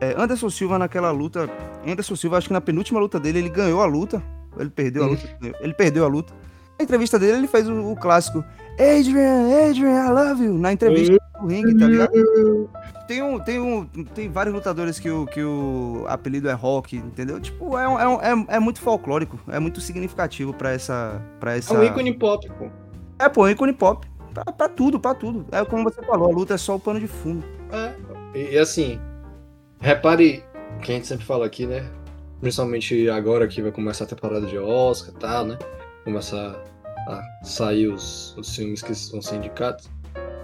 É, 0.00 0.14
Anderson 0.16 0.48
Silva 0.48 0.78
naquela 0.78 1.10
luta, 1.10 1.50
Anderson 1.86 2.16
Silva, 2.16 2.38
acho 2.38 2.48
que 2.48 2.54
na 2.54 2.60
penúltima 2.60 2.98
luta 2.98 3.20
dele, 3.20 3.40
ele 3.40 3.50
ganhou 3.50 3.82
a 3.82 3.86
luta. 3.86 4.22
Ele 4.58 4.70
perdeu 4.70 5.04
a 5.04 5.06
luta. 5.06 5.38
Ele 5.60 5.74
perdeu 5.74 6.04
a 6.04 6.08
luta. 6.08 6.32
Na 6.78 6.84
entrevista 6.84 7.18
dele, 7.18 7.38
ele 7.38 7.46
fez 7.46 7.68
o, 7.68 7.92
o 7.92 7.94
clássico 7.94 8.42
Adrian, 8.80 9.68
Adrian, 9.68 10.06
I 10.06 10.10
love 10.10 10.42
you, 10.42 10.54
na 10.54 10.72
entrevista 10.72 11.18
do 11.38 11.46
ringue, 11.46 11.78
tá 11.78 11.86
ligado? 11.86 12.70
Tem, 13.10 13.22
um, 13.24 13.40
tem, 13.40 13.58
um, 13.58 13.84
tem 13.84 14.28
vários 14.28 14.54
lutadores 14.54 15.00
que 15.00 15.10
o, 15.10 15.26
que 15.26 15.42
o 15.42 16.04
apelido 16.06 16.48
é 16.48 16.52
rock, 16.52 16.96
entendeu? 16.96 17.40
Tipo, 17.40 17.76
é, 17.76 17.82
é, 17.82 18.30
é, 18.30 18.56
é 18.56 18.60
muito 18.60 18.80
folclórico, 18.80 19.36
é 19.48 19.58
muito 19.58 19.80
significativo 19.80 20.54
pra 20.54 20.70
essa, 20.70 21.20
pra 21.40 21.56
essa. 21.56 21.74
É 21.74 21.78
um 21.78 21.82
ícone 21.82 22.14
pop, 22.14 22.48
pô. 22.56 22.70
É, 23.18 23.28
pô, 23.28 23.48
é 23.48 23.50
ícone 23.50 23.72
pop. 23.72 24.06
Pra, 24.32 24.44
pra, 24.44 24.68
tudo, 24.68 25.00
pra 25.00 25.12
tudo. 25.12 25.44
É 25.50 25.64
como 25.64 25.82
você 25.82 26.00
falou, 26.02 26.30
a 26.30 26.32
luta 26.32 26.54
é 26.54 26.56
só 26.56 26.76
o 26.76 26.78
pano 26.78 27.00
de 27.00 27.08
fundo. 27.08 27.44
É. 27.72 27.94
E, 28.32 28.54
e 28.54 28.58
assim, 28.58 29.00
repare 29.80 30.44
que 30.80 30.92
a 30.92 30.94
gente 30.94 31.08
sempre 31.08 31.26
fala 31.26 31.46
aqui, 31.46 31.66
né? 31.66 31.90
Principalmente 32.40 33.10
agora 33.10 33.48
que 33.48 33.60
vai 33.60 33.72
começar 33.72 34.04
a 34.04 34.06
temporada 34.06 34.46
de 34.46 34.56
Oscar 34.56 35.12
e 35.12 35.18
tal, 35.18 35.46
né? 35.46 35.58
Começar 36.04 36.62
a 37.08 37.22
sair 37.42 37.88
os, 37.88 38.36
os 38.36 38.54
filmes 38.54 38.82
que 38.82 38.92
vão 39.10 39.20
ser 39.20 39.34
indicados 39.34 39.90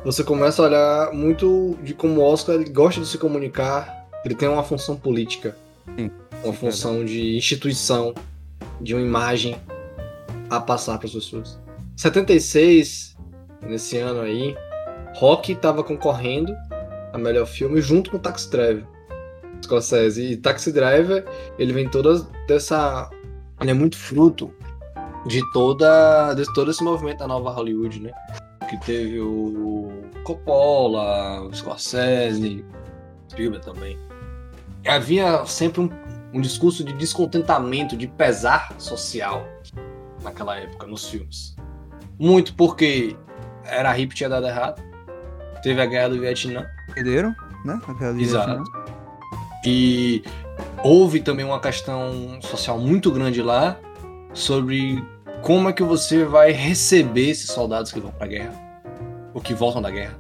você 0.05 0.23
começa 0.23 0.63
a 0.63 0.67
olhar 0.67 1.13
muito 1.13 1.77
de 1.83 1.95
como 1.95 2.21
o 2.21 2.25
Oscar 2.25 2.59
gosta 2.71 3.01
de 3.01 3.07
se 3.07 3.19
comunicar, 3.19 4.07
ele 4.25 4.35
tem 4.35 4.49
uma 4.49 4.63
função 4.63 4.97
política, 4.97 5.57
Sim. 5.97 6.11
uma 6.45 6.53
função 6.53 7.05
de 7.05 7.37
instituição, 7.37 8.15
de 8.81 8.95
uma 8.95 9.03
imagem 9.03 9.57
a 10.51 10.61
passar 10.61 10.99
para 10.99 11.07
as 11.07 11.13
pessoas. 11.13 11.59
76, 11.97 13.17
nesse 13.63 13.99
ano 13.99 14.21
aí, 14.21 14.57
Rock 15.17 15.53
estava 15.53 15.83
concorrendo 15.83 16.55
a 17.13 17.19
melhor 17.19 17.47
filme 17.47 17.81
junto 17.81 18.11
com 18.11 18.19
Taxi 18.19 18.51
Driver. 18.51 18.85
Scorsese. 19.63 20.33
E 20.33 20.37
Taxi 20.37 20.73
Driver, 20.73 21.25
ele 21.59 21.73
vem 21.73 21.89
toda 21.89 22.21
dessa. 22.47 23.11
Ele 23.61 23.71
é 23.71 23.75
muito 23.75 23.97
fruto 23.97 24.53
de 25.27 25.41
toda, 25.53 26.35
de 26.35 26.45
todo 26.55 26.71
esse 26.71 26.85
movimento 26.85 27.19
da 27.19 27.27
nova 27.27 27.51
Hollywood, 27.51 28.01
né? 28.01 28.13
Que 28.67 28.77
teve 28.79 29.21
o 29.21 29.91
Coppola, 30.25 31.43
o 31.43 31.55
Scorsese, 31.55 32.65
Spielberg 33.31 33.65
também. 33.65 33.99
Havia 34.87 35.45
sempre 35.47 35.81
um, 35.81 35.91
um 36.33 36.41
discurso 36.41 36.85
de 36.85 36.93
descontentamento, 36.93 37.97
de 37.97 38.07
pesar 38.07 38.75
social 38.79 39.47
naquela 40.23 40.57
época 40.57 40.87
nos 40.87 41.09
filmes. 41.09 41.57
Muito 42.19 42.55
porque 42.55 43.17
era 43.65 43.91
a 43.91 43.99
hip 43.99 44.15
tinha 44.15 44.29
dado 44.29 44.47
errado, 44.47 44.83
teve 45.63 45.81
a 45.81 45.87
guerra 45.87 46.11
do 46.11 46.21
Vietnã. 46.21 46.67
Perderam, 46.95 47.35
né? 47.65 47.81
A 47.87 47.93
guerra 47.93 48.13
do 48.13 48.21
Exato. 48.21 48.65
Vietnã. 48.65 48.85
E 49.65 50.23
houve 50.85 51.21
também 51.21 51.45
uma 51.45 51.61
questão 51.61 52.41
social 52.41 52.79
muito 52.79 53.11
grande 53.11 53.43
lá 53.43 53.79
sobre 54.33 55.03
como 55.47 55.69
é 55.69 55.73
que 55.73 55.85
você 55.85 56.25
vai 56.25 56.51
receber 56.51 57.31
esses 57.31 57.53
soldados 57.53 57.93
que 57.93 58.01
vão 58.01 58.11
pra 58.11 58.27
guerra? 58.27 58.53
Ou 59.33 59.41
que 59.41 59.55
voltam 59.55 59.81
da 59.81 59.93
guerra? 59.93 60.17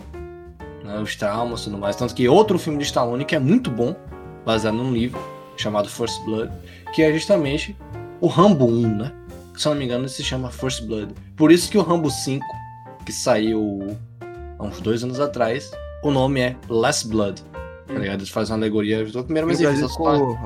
Né, 0.84 1.00
os 1.00 1.16
traumas 1.16 1.62
e 1.62 1.64
tudo 1.64 1.78
mais. 1.78 1.96
Tanto 1.96 2.14
que 2.14 2.28
outro 2.28 2.60
filme 2.60 2.78
de 2.78 2.84
Stallone 2.84 3.24
que 3.24 3.34
é 3.34 3.40
muito 3.40 3.68
bom, 3.68 3.96
baseado 4.44 4.76
num 4.76 4.92
livro 4.92 5.18
chamado 5.56 5.88
First 5.88 6.22
Blood, 6.24 6.52
que 6.94 7.02
é 7.02 7.12
justamente 7.12 7.76
o 8.20 8.28
Rambo 8.28 8.66
1, 8.66 8.98
né? 8.98 9.12
Se 9.56 9.66
eu 9.66 9.72
não 9.72 9.80
me 9.80 9.84
engano, 9.86 10.04
ele 10.04 10.10
se 10.10 10.22
chama 10.22 10.48
First 10.48 10.84
Blood. 10.84 11.12
Por 11.34 11.50
isso 11.50 11.68
que 11.68 11.76
o 11.76 11.82
Rambo 11.82 12.08
5, 12.08 12.46
que 13.04 13.10
saiu 13.10 13.98
há 14.60 14.62
uns 14.62 14.80
dois 14.80 15.02
anos 15.02 15.18
atrás, 15.18 15.72
o 16.04 16.12
nome 16.12 16.38
é 16.38 16.56
Last 16.68 17.08
Blood. 17.08 17.42
Tá 17.88 17.94
ligado? 17.94 18.20
Eles 18.20 18.28
fazem 18.28 18.54
uma 18.54 18.60
alegoria 18.60 19.04
do 19.04 19.24
primeiro, 19.24 19.48
mas 19.48 19.60
enfim, 19.60 19.82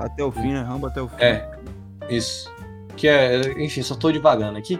até 0.00 0.24
o 0.24 0.32
fim, 0.32 0.52
né? 0.54 0.62
Rambo 0.62 0.86
até 0.86 1.02
o 1.02 1.08
fim. 1.08 1.16
É, 1.18 1.50
isso 2.08 2.50
que 3.00 3.08
é, 3.08 3.40
enfim, 3.62 3.82
só 3.82 3.94
tô 3.94 4.12
devagando 4.12 4.58
aqui. 4.58 4.78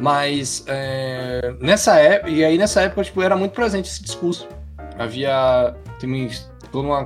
Mas 0.00 0.64
é, 0.66 1.54
nessa 1.60 1.96
época, 1.96 2.30
e 2.30 2.42
aí 2.42 2.56
nessa 2.56 2.80
época, 2.80 3.04
tipo, 3.04 3.20
era 3.20 3.36
muito 3.36 3.52
presente 3.52 3.90
esse 3.90 4.02
discurso. 4.02 4.48
Havia 4.98 5.74
tem 5.98 6.30
toda 6.72 6.88
uma 6.88 7.04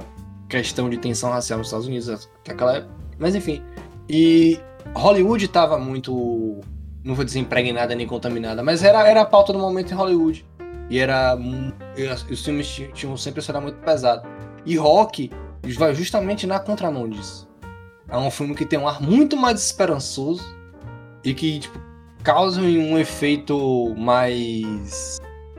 questão 0.49 0.89
de 0.89 0.97
tensão 0.97 1.31
racial 1.31 1.59
nos 1.59 1.67
Estados 1.67 1.89
Unidos 1.89 2.31
naquela 2.47 2.77
época. 2.77 2.95
Mas 3.19 3.35
enfim. 3.35 3.65
E 4.09 4.61
Hollywood 4.95 5.49
tava 5.49 5.77
muito. 5.77 6.61
Não 7.03 7.17
vou 7.17 7.25
dizer 7.25 7.41
impregnada 7.41 7.95
nem 7.95 8.07
contaminada, 8.07 8.63
mas 8.63 8.85
era, 8.85 9.07
era 9.09 9.23
a 9.23 9.27
pauta 9.27 9.53
do 9.53 9.59
momento 9.59 9.91
em 9.91 9.97
Hollywood. 9.97 10.47
E 10.89 11.01
era. 11.01 11.37
Os 12.31 12.45
filmes 12.45 12.81
tinham 12.95 13.17
sempre 13.17 13.41
esse 13.41 13.61
muito 13.61 13.79
pesado. 13.79 14.29
E 14.65 14.77
rock 14.77 15.33
vai 15.77 15.95
justamente 15.95 16.47
na 16.47 16.61
contramão 16.61 17.09
disso. 17.09 17.49
É 18.09 18.17
um 18.17 18.31
filme 18.31 18.55
que 18.55 18.67
tem 18.67 18.79
um 18.79 18.87
ar 18.87 19.01
muito 19.01 19.37
mais 19.37 19.61
esperançoso 19.63 20.45
e 21.23 21.33
que, 21.33 21.61
tipo, 21.61 21.81
causa 22.23 22.61
um 22.61 22.99
efeito 22.99 23.95
mais 23.97 25.19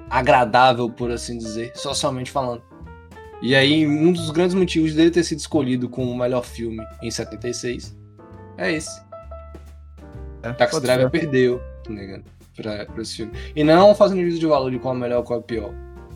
agradável, 0.10 0.90
por 0.90 1.12
assim 1.12 1.38
dizer, 1.38 1.72
socialmente 1.76 2.32
falando. 2.32 2.64
E 3.42 3.56
aí, 3.56 3.86
um 3.86 4.12
dos 4.12 4.30
grandes 4.32 4.56
motivos 4.56 4.94
dele 4.94 5.12
ter 5.12 5.24
sido 5.24 5.40
escolhido 5.40 5.90
como 5.90 6.12
o 6.12 6.18
melhor 6.18 6.44
filme 6.44 6.84
em 7.02 7.12
76 7.12 7.96
é 8.58 8.72
esse. 8.72 9.02
É, 10.42 10.54
Taxi 10.54 10.80
Driver 10.80 11.10
perdeu, 11.10 11.62
tá 11.84 11.92
ligado? 11.92 12.24
Pra, 12.56 12.86
pra 12.86 13.02
esse 13.02 13.18
filme. 13.18 13.34
E 13.56 13.64
não 13.64 13.94
fazendo 13.94 14.22
juízo 14.22 14.40
de 14.40 14.46
valor 14.46 14.72
de 14.72 14.80
qual 14.80 14.96
é 14.96 14.98
melhor 14.98 15.18
ou 15.18 15.24
qual 15.24 15.40
é 15.40 15.44
pior, 15.44 15.74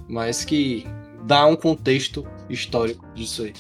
mas 0.07 0.45
que 0.45 0.87
dá 1.25 1.45
um 1.45 1.55
contexto 1.55 2.25
histórico 2.49 3.05
disso 3.13 3.43
aí. 3.43 3.53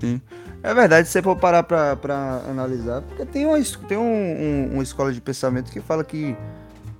Sim. 0.00 0.20
É 0.62 0.72
verdade, 0.72 1.08
se 1.08 1.12
você 1.12 1.22
for 1.22 1.36
parar 1.36 1.64
pra, 1.64 1.96
pra 1.96 2.40
analisar, 2.48 3.02
porque 3.02 3.26
tem, 3.26 3.44
uma, 3.44 3.58
tem 3.88 3.98
um, 3.98 4.02
um, 4.02 4.70
uma 4.74 4.82
escola 4.82 5.12
de 5.12 5.20
pensamento 5.20 5.72
que 5.72 5.80
fala 5.80 6.04
que 6.04 6.36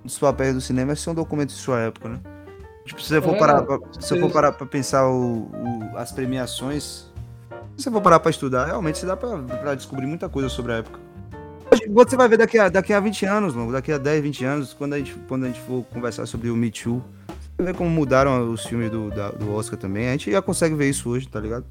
os 0.05 0.19
papéis 0.19 0.53
do 0.55 0.61
cinema 0.61 0.97
são 0.97 1.15
documentos 1.15 1.55
de 1.55 1.63
sua 1.63 1.79
época, 1.81 2.09
né? 2.09 2.21
Tipo, 2.85 3.01
se 3.01 3.09
você 3.09 3.23
for 3.23 3.37
é, 3.37 3.39
parar 3.39 3.63
pra, 3.63 3.79
se 3.93 4.09
você 4.09 4.19
for 4.19 4.31
parar 4.33 4.53
pra 4.53 4.67
pensar 4.67 5.09
o, 5.09 5.43
o, 5.45 5.97
as 5.97 6.11
premiações, 6.11 7.07
se 7.77 7.85
você 7.85 7.91
for 7.91 8.01
parar 8.01 8.19
pra 8.19 8.31
estudar, 8.31 8.67
realmente 8.67 8.99
você 8.99 9.07
dá 9.07 9.17
pra, 9.17 9.39
pra 9.39 9.75
descobrir 9.77 10.07
muita 10.07 10.29
coisa 10.29 10.49
sobre 10.49 10.73
a 10.73 10.77
época. 10.79 10.99
Você 11.89 12.17
vai 12.17 12.29
ver 12.29 12.39
daqui 12.39 12.59
a, 12.59 12.69
daqui 12.69 12.93
a 12.93 12.99
20 12.99 13.25
anos, 13.27 13.55
longo, 13.55 13.73
daqui 13.73 13.93
a 13.93 13.99
10, 13.99 14.23
20 14.23 14.45
anos, 14.45 14.75
quando 14.75 14.95
a 14.95 14.99
gente, 14.99 15.15
quando 15.29 15.45
a 15.45 15.47
gente 15.47 15.61
for 15.61 15.85
conversar 15.85 16.27
sobre 16.27 16.51
o 16.51 16.57
Me 16.57 16.71
Too, 16.71 17.03
você 17.27 17.63
vai 17.63 17.67
ver 17.67 17.75
como 17.75 17.89
mudaram 17.89 18.51
os 18.51 18.67
filmes 18.67 18.91
do, 18.91 19.09
da, 19.11 19.31
do 19.31 19.55
Oscar 19.55 19.79
também. 19.79 20.09
A 20.09 20.13
gente 20.13 20.33
já 20.33 20.43
consegue 20.43 20.75
ver 20.75 20.91
isso 20.91 21.09
hoje, 21.09 21.29
tá 21.29 21.39
ligado? 21.39 21.65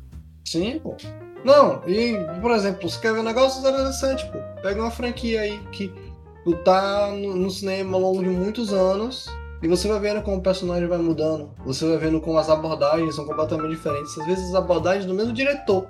Sim, 0.46 0.80
pô. 0.80 0.96
Não, 1.44 1.82
e, 1.88 2.18
por 2.40 2.52
exemplo, 2.52 2.88
você 2.90 3.00
quer 3.00 3.14
ver 3.14 3.20
um 3.20 3.24
negócio 3.24 3.60
interessante, 3.60 4.26
pô. 4.32 4.40
Pega 4.62 4.82
uma 4.82 4.92
franquia 4.92 5.42
aí 5.42 5.60
que 5.72 5.92
tá 6.64 7.12
no, 7.12 7.36
no, 7.36 7.50
cinema 7.50 7.98
ao 7.98 8.02
longo 8.02 8.24
de 8.24 8.30
muitos 8.30 8.74
anos 8.74 9.28
E 9.62 9.68
você 9.68 9.88
vai 9.88 10.00
vendo 10.00 10.24
como 10.24 10.38
o 10.38 10.42
personagem 10.42 10.88
vai 10.88 10.98
mudando. 10.98 11.52
Você 11.66 11.86
vai 11.86 11.98
vendo 11.98 12.20
como 12.20 12.38
as 12.38 12.50
abordagens 12.50 13.16
são 13.16 13.26
completamente 13.26 13.72
diferentes. 13.72 14.18
Às 14.18 14.26
vezes 14.26 14.50
as 14.50 14.56
abordagens 14.56 15.06
do 15.06 15.14
mesmo 15.14 15.34
diretor. 15.34 15.88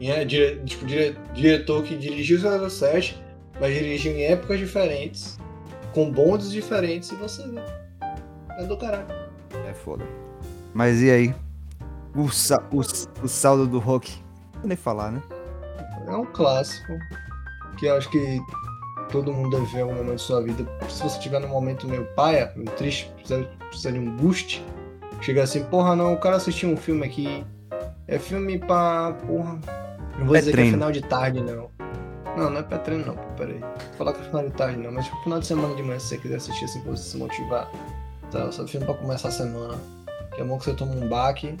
E 0.00 0.10
é 0.10 0.24
dire, 0.24 0.60
tipo, 0.64 0.84
dire, 0.84 1.16
diretor 1.32 1.84
que 1.84 1.94
dirigiu 1.96 2.38
007, 2.68 3.22
mas 3.60 3.72
dirigiu 3.72 4.12
em 4.12 4.24
épocas 4.24 4.58
diferentes, 4.58 5.38
com 5.94 6.10
bondes 6.10 6.50
diferentes, 6.50 7.12
e 7.12 7.14
você 7.14 7.46
vê. 7.46 7.60
É 8.58 8.64
do 8.64 8.76
caralho. 8.76 9.06
É 9.68 9.72
foda. 9.72 10.04
Mas 10.74 11.00
e 11.00 11.08
aí? 11.08 11.34
O, 12.14 12.28
sa 12.30 12.62
o, 12.70 12.80
o 13.24 13.28
saldo 13.28 13.66
do 13.66 13.78
rock. 13.78 14.22
Não 14.54 14.60
vou 14.60 14.68
nem 14.68 14.76
falar, 14.76 15.10
né? 15.12 15.22
É 16.06 16.16
um 16.16 16.26
clássico. 16.26 16.92
Que 17.78 17.86
eu 17.86 17.96
acho 17.96 18.10
que 18.10 18.40
todo 19.10 19.32
mundo 19.32 19.50
deve 19.50 19.66
ver 19.72 19.82
algum 19.82 19.94
momento 19.94 20.16
de 20.16 20.22
sua 20.22 20.42
vida. 20.42 20.66
Se 20.88 21.02
você 21.02 21.18
tiver 21.18 21.40
num 21.40 21.48
momento 21.48 21.88
meio 21.88 22.04
paia, 22.14 22.52
meio 22.56 22.70
triste, 22.72 23.10
precisa, 23.16 23.44
precisa 23.68 23.92
de 23.92 23.98
um 23.98 24.16
boost, 24.16 24.64
chega 25.20 25.42
assim, 25.42 25.64
porra, 25.64 25.96
não, 25.96 26.10
eu 26.12 26.20
quero 26.20 26.36
assistir 26.36 26.66
um 26.66 26.76
filme 26.76 27.04
aqui. 27.06 27.44
É 28.06 28.18
filme 28.18 28.58
pra. 28.58 29.12
Porra. 29.26 29.58
Não 30.18 30.26
vou 30.26 30.36
É 30.36 30.40
dizer 30.40 30.52
treino. 30.52 30.70
que 30.70 30.74
é 30.74 30.78
final 30.78 30.92
de 30.92 31.00
tarde, 31.02 31.40
não. 31.40 31.70
Não, 32.36 32.50
não 32.50 32.58
é 32.60 32.62
pra 32.62 32.78
treino, 32.78 33.06
não, 33.06 33.14
peraí. 33.36 33.58
Vou 33.60 33.70
falar 33.98 34.12
que 34.14 34.20
é 34.20 34.24
final 34.24 34.42
de 34.44 34.50
tarde, 34.52 34.76
não, 34.78 34.92
mas 34.92 35.04
tipo, 35.04 35.22
final 35.22 35.38
de 35.40 35.46
semana 35.46 35.74
de 35.74 35.82
manhã, 35.82 35.98
se 35.98 36.08
você 36.08 36.18
quiser 36.18 36.36
assistir 36.36 36.64
assim 36.66 36.80
pra 36.80 36.92
você 36.92 37.04
se 37.10 37.16
motivar. 37.16 37.70
Tá, 38.30 38.50
só 38.52 38.66
filme 38.66 38.86
pra 38.86 38.94
começar 38.94 39.28
a 39.28 39.30
semana. 39.30 39.74
Que 40.34 40.40
é 40.40 40.44
bom 40.44 40.58
que 40.58 40.64
você 40.64 40.72
toma 40.74 40.92
um 40.94 41.08
baque, 41.08 41.56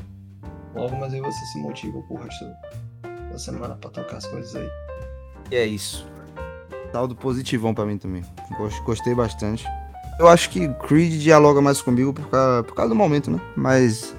logo, 0.74 0.96
mas 0.96 1.12
aí 1.12 1.20
você 1.20 1.44
se 1.46 1.58
motiva 1.60 2.00
pro 2.02 2.16
resto 2.16 2.44
da 3.30 3.38
semana 3.38 3.74
pra 3.80 3.90
tocar 3.90 4.16
as 4.16 4.26
coisas 4.26 4.54
aí. 4.56 4.68
E 5.50 5.56
é 5.56 5.66
isso. 5.66 6.06
Saldo 6.92 7.14
positivão 7.14 7.72
pra 7.74 7.86
mim 7.86 7.96
também. 7.98 8.22
Gos- 8.58 8.78
Gostei 8.80 9.14
bastante. 9.14 9.66
Eu 10.18 10.28
acho 10.28 10.50
que 10.50 10.68
Creed 10.74 11.14
dialoga 11.20 11.60
mais 11.60 11.80
comigo 11.80 12.12
por 12.12 12.28
causa, 12.28 12.62
por 12.62 12.74
causa 12.74 12.90
do 12.90 12.94
momento, 12.94 13.30
né? 13.30 13.40
Mas. 13.56 14.14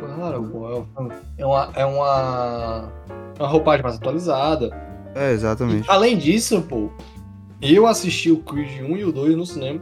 Claro, 0.00 0.42
pô, 0.44 0.86
é 1.38 1.44
uma, 1.44 1.70
é 1.74 1.84
uma, 1.84 2.92
uma 3.38 3.48
roupagem 3.48 3.82
mais 3.82 3.96
atualizada. 3.96 4.70
É, 5.14 5.30
exatamente. 5.32 5.86
E, 5.86 5.90
além 5.90 6.16
disso, 6.16 6.62
pô, 6.62 6.90
eu 7.60 7.86
assisti 7.86 8.30
o 8.30 8.38
Creed 8.38 8.80
1 8.82 8.96
e 8.96 9.04
o 9.04 9.12
2 9.12 9.36
no 9.36 9.44
cinema. 9.46 9.80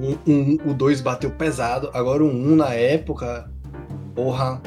O, 0.00 0.30
um, 0.30 0.58
o 0.70 0.74
2 0.74 1.00
bateu 1.02 1.30
pesado, 1.30 1.90
agora 1.92 2.24
o 2.24 2.28
1 2.28 2.56
na 2.56 2.70
época, 2.72 3.50
porra, 4.14 4.60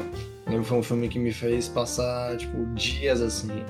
lembro 0.46 0.62
que 0.62 0.68
foi 0.68 0.78
um 0.78 0.82
filme 0.82 1.08
que 1.08 1.18
me 1.18 1.32
fez 1.32 1.68
passar, 1.68 2.36
tipo, 2.36 2.64
dias 2.74 3.20
assim. 3.20 3.64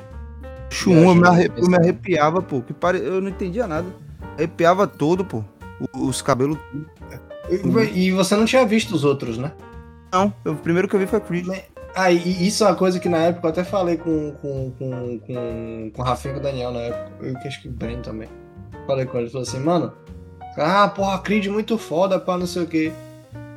Acho 0.70 0.90
um, 0.90 1.10
eu 1.10 1.14
me, 1.14 1.26
arre- 1.26 1.50
eu 1.56 1.68
me 1.68 1.76
arrepiava, 1.76 2.42
pô. 2.42 2.60
Que 2.60 2.72
pare... 2.72 2.98
Eu 2.98 3.20
não 3.20 3.28
entendia 3.28 3.66
nada. 3.66 3.86
Arrepiava 4.36 4.86
todo, 4.86 5.24
pô. 5.24 5.42
Os 5.94 6.20
cabelos. 6.22 6.58
E, 7.48 8.06
e 8.06 8.12
você 8.12 8.34
não 8.36 8.44
tinha 8.44 8.66
visto 8.66 8.94
os 8.94 9.04
outros, 9.04 9.38
né? 9.38 9.52
Não, 10.12 10.32
o 10.44 10.54
primeiro 10.54 10.88
que 10.88 10.96
eu 10.96 11.00
vi 11.00 11.06
foi 11.06 11.20
Creed. 11.20 11.46
Ah, 11.94 12.10
e 12.10 12.46
isso 12.46 12.64
é 12.64 12.66
uma 12.66 12.76
coisa 12.76 13.00
que 13.00 13.08
na 13.08 13.18
época 13.18 13.46
eu 13.46 13.50
até 13.50 13.64
falei 13.64 13.96
com, 13.96 14.32
com, 14.42 14.70
com, 14.78 15.18
com, 15.20 15.90
com 15.94 16.02
o 16.02 16.04
Rafinha 16.04 16.32
e 16.32 16.34
com 16.34 16.40
o 16.40 16.42
Daniel 16.42 16.70
na 16.72 16.80
época. 16.80 17.24
Eu 17.24 17.36
acho 17.38 17.62
que 17.62 17.68
o 17.68 17.72
Breno 17.72 18.02
também. 18.02 18.28
Falei 18.86 19.06
com 19.06 19.18
ele, 19.18 19.30
falou 19.30 19.46
assim, 19.46 19.58
mano, 19.58 19.92
ah, 20.58 20.88
porra, 20.88 21.18
Creed 21.20 21.46
muito 21.46 21.78
foda, 21.78 22.18
pá, 22.18 22.36
não 22.36 22.46
sei 22.46 22.62
o 22.62 22.66
quê. 22.66 22.92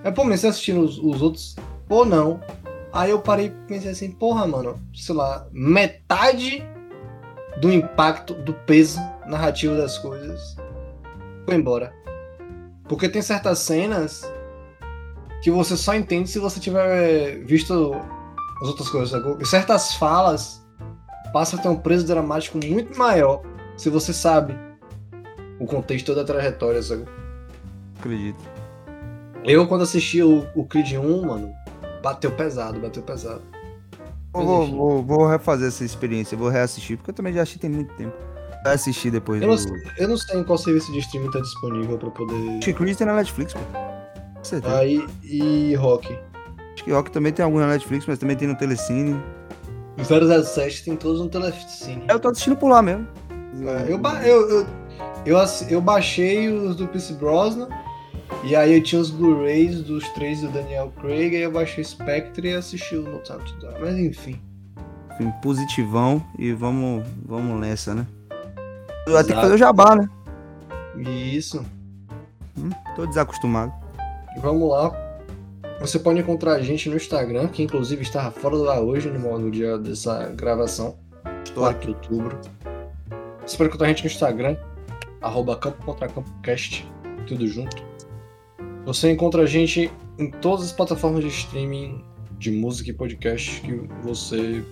Aí, 0.03 0.11
pô, 0.11 0.23
mas 0.23 0.39
você 0.39 0.47
assistindo 0.47 0.81
os, 0.81 0.97
os 0.97 1.21
outros? 1.21 1.55
Pô, 1.87 2.05
não. 2.05 2.39
Aí 2.91 3.11
eu 3.11 3.21
parei 3.21 3.47
e 3.47 3.49
pensei 3.67 3.91
assim, 3.91 4.11
porra, 4.11 4.47
mano, 4.47 4.81
sei 4.93 5.15
lá, 5.15 5.47
metade 5.51 6.67
do 7.61 7.71
impacto, 7.71 8.33
do 8.33 8.53
peso 8.53 8.99
narrativo 9.27 9.75
das 9.75 9.97
coisas 9.97 10.55
foi 11.45 11.55
embora. 11.55 11.93
Porque 12.87 13.09
tem 13.09 13.21
certas 13.21 13.59
cenas 13.59 14.21
que 15.41 15.49
você 15.49 15.75
só 15.75 15.95
entende 15.95 16.29
se 16.29 16.39
você 16.39 16.59
tiver 16.59 17.39
visto 17.45 17.93
as 18.61 18.67
outras 18.67 18.89
coisas, 18.89 19.09
sacou? 19.09 19.37
E 19.41 19.45
certas 19.45 19.95
falas 19.95 20.65
passam 21.33 21.59
a 21.59 21.61
ter 21.61 21.69
um 21.69 21.75
preço 21.75 22.05
dramático 22.05 22.59
muito 22.63 22.97
maior 22.97 23.41
se 23.77 23.89
você 23.89 24.13
sabe 24.13 24.57
o 25.59 25.65
contexto 25.65 26.13
da 26.13 26.23
trajetória, 26.23 26.81
sacou? 26.81 27.07
Acredito. 27.99 28.43
Eu, 29.43 29.67
quando 29.67 29.83
assisti 29.83 30.21
o, 30.21 30.45
o 30.53 30.65
Creed 30.65 30.93
1, 30.93 31.25
mano, 31.25 31.53
bateu 32.01 32.31
pesado, 32.31 32.79
bateu 32.79 33.01
pesado. 33.03 33.41
Mas 34.33 34.45
vou, 34.45 34.63
enfim. 34.63 34.75
vou, 34.77 35.03
vou 35.03 35.27
refazer 35.27 35.67
essa 35.67 35.83
experiência, 35.83 36.37
vou 36.37 36.49
reassistir, 36.49 36.97
porque 36.97 37.09
eu 37.11 37.15
também 37.15 37.33
já 37.33 37.41
assisti 37.41 37.59
tem 37.59 37.69
muito 37.69 37.93
tempo. 37.95 38.13
Vai 38.63 38.73
assistir 38.75 39.09
depois 39.09 39.41
Eu 39.41 39.47
do. 39.47 39.51
não, 39.51 39.57
sei- 39.57 39.91
eu 39.97 40.07
não 40.07 40.17
sei 40.17 40.39
em 40.39 40.43
qual 40.43 40.57
serviço 40.57 40.91
de 40.91 40.99
streaming 40.99 41.31
tá 41.31 41.39
disponível 41.39 41.97
pra 41.97 42.09
poder. 42.11 42.49
Acho 42.57 42.59
que 42.59 42.73
Creed 42.73 42.97
tem 42.97 43.07
na 43.07 43.15
Netflix, 43.15 43.53
pô. 43.53 43.59
Com 43.59 44.43
certeza. 44.43 44.77
Aí, 44.77 45.05
e 45.23 45.73
Rock. 45.75 46.17
Acho 46.73 46.83
que 46.83 46.91
Rock 46.91 47.09
também 47.11 47.31
tem 47.33 47.43
algum 47.43 47.57
na 47.59 47.67
Netflix, 47.67 48.05
mas 48.05 48.19
também 48.19 48.35
tem 48.37 48.47
no 48.47 48.55
Telecine. 48.55 49.19
O 49.97 50.03
007 50.43 50.83
tem 50.85 50.95
todos 50.95 51.19
no 51.21 51.29
Telecine. 51.29 52.03
Eu 52.07 52.19
tô 52.19 52.29
assistindo 52.29 52.55
por 52.55 52.69
lá 52.69 52.81
mesmo. 52.81 53.07
É, 53.87 53.91
Eu, 53.91 53.97
ba- 53.97 54.21
eu, 54.25 54.49
eu, 54.49 54.65
eu, 55.25 55.37
eu 55.69 55.81
baixei 55.81 56.49
os 56.49 56.75
do 56.75 56.87
Pierce 56.87 57.13
Brosnan. 57.13 57.67
E 58.43 58.55
aí 58.55 58.73
eu 58.73 58.83
tinha 58.83 59.01
os 59.01 59.09
Blu-rays 59.09 59.81
dos 59.81 60.07
três 60.09 60.41
do 60.41 60.49
Daniel 60.49 60.91
Craig. 60.99 61.35
Aí 61.35 61.41
eu 61.41 61.51
baixei 61.51 61.83
Spectre 61.83 62.49
e 62.49 62.53
assisti 62.53 62.95
o 62.95 63.03
No 63.03 63.19
Time 63.19 63.39
to 63.39 63.59
Die. 63.59 63.79
Mas 63.79 63.97
enfim. 63.97 64.39
Enfim, 65.13 65.31
positivão 65.41 66.23
e 66.37 66.53
vamos, 66.53 67.05
vamos 67.25 67.59
nessa, 67.59 67.93
né? 67.93 68.07
Vai 69.07 69.23
ter 69.23 69.33
que 69.33 69.41
fazer 69.41 69.55
o 69.55 69.57
jabá, 69.57 69.95
né? 69.95 70.09
Isso. 70.97 71.65
Hum, 72.57 72.69
tô 72.95 73.05
desacostumado. 73.05 73.73
Vamos 74.41 74.69
lá. 74.69 74.91
Você 75.79 75.97
pode 75.97 76.19
encontrar 76.19 76.53
a 76.53 76.61
gente 76.61 76.89
no 76.89 76.95
Instagram, 76.95 77.47
que 77.47 77.63
inclusive 77.63 78.01
estava 78.01 78.31
fora 78.31 78.57
do 78.57 78.69
ar 78.69 78.81
hoje, 78.81 79.09
no, 79.09 79.49
dia 79.49 79.77
dessa 79.77 80.29
gravação. 80.29 80.97
Estou 81.43 81.63
4 81.63 81.81
de 81.81 81.87
outubro. 81.95 82.37
Você 83.45 83.57
pode 83.57 83.69
encontrar 83.69 83.87
a 83.87 83.89
gente 83.89 84.03
no 84.03 84.09
Instagram, 84.09 84.57
arroba 85.21 85.59
tudo 87.25 87.47
junto. 87.47 87.88
Você 88.89 89.11
encontra 89.11 89.43
a 89.43 89.45
gente 89.45 89.91
em 90.17 90.31
todas 90.31 90.65
as 90.65 90.71
plataformas 90.71 91.23
de 91.23 91.27
streaming 91.27 92.03
de 92.39 92.49
música 92.49 92.89
e 92.89 92.93
podcast 92.93 93.61
que 93.61 93.87
você 94.01 94.65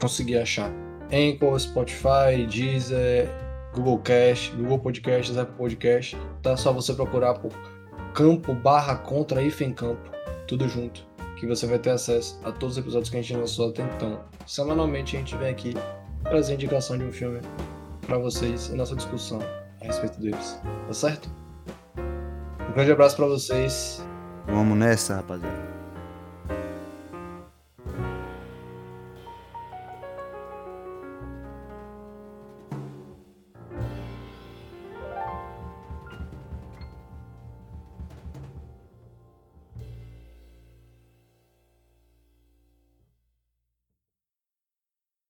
conseguir 0.00 0.38
achar. 0.38 0.68
Anchor, 1.12 1.56
Spotify, 1.60 2.44
Deezer, 2.50 3.28
Google 3.72 4.00
Cast, 4.00 4.50
Google 4.56 4.80
Podcasts, 4.80 5.38
Apple 5.38 5.54
Podcast. 5.56 6.18
Tá 6.42 6.56
só 6.56 6.72
você 6.72 6.92
procurar 6.92 7.34
por 7.34 7.52
campo 8.12 8.52
barra 8.52 8.96
contra 8.96 9.40
hífen 9.40 9.72
campo, 9.72 10.10
tudo 10.48 10.68
junto, 10.68 11.06
que 11.38 11.46
você 11.46 11.64
vai 11.64 11.78
ter 11.78 11.90
acesso 11.90 12.40
a 12.42 12.50
todos 12.50 12.76
os 12.76 12.82
episódios 12.82 13.10
que 13.10 13.16
a 13.16 13.22
gente 13.22 13.36
lançou 13.36 13.68
até 13.68 13.84
então. 13.84 14.24
Semanalmente 14.44 15.14
a 15.14 15.20
gente 15.20 15.36
vem 15.36 15.50
aqui 15.50 15.72
trazer 16.24 16.54
indicação 16.54 16.98
de 16.98 17.04
um 17.04 17.12
filme 17.12 17.38
pra 18.08 18.18
vocês 18.18 18.70
e 18.70 18.74
nossa 18.74 18.96
discussão 18.96 19.38
a 19.80 19.86
respeito 19.86 20.18
deles. 20.18 20.60
Tá 20.88 20.92
certo? 20.92 21.41
Grande 22.74 22.92
abraço 22.92 23.16
pra 23.16 23.26
vocês. 23.26 24.02
Vamos 24.46 24.76
nessa, 24.76 25.16
rapaziada. 25.16 25.71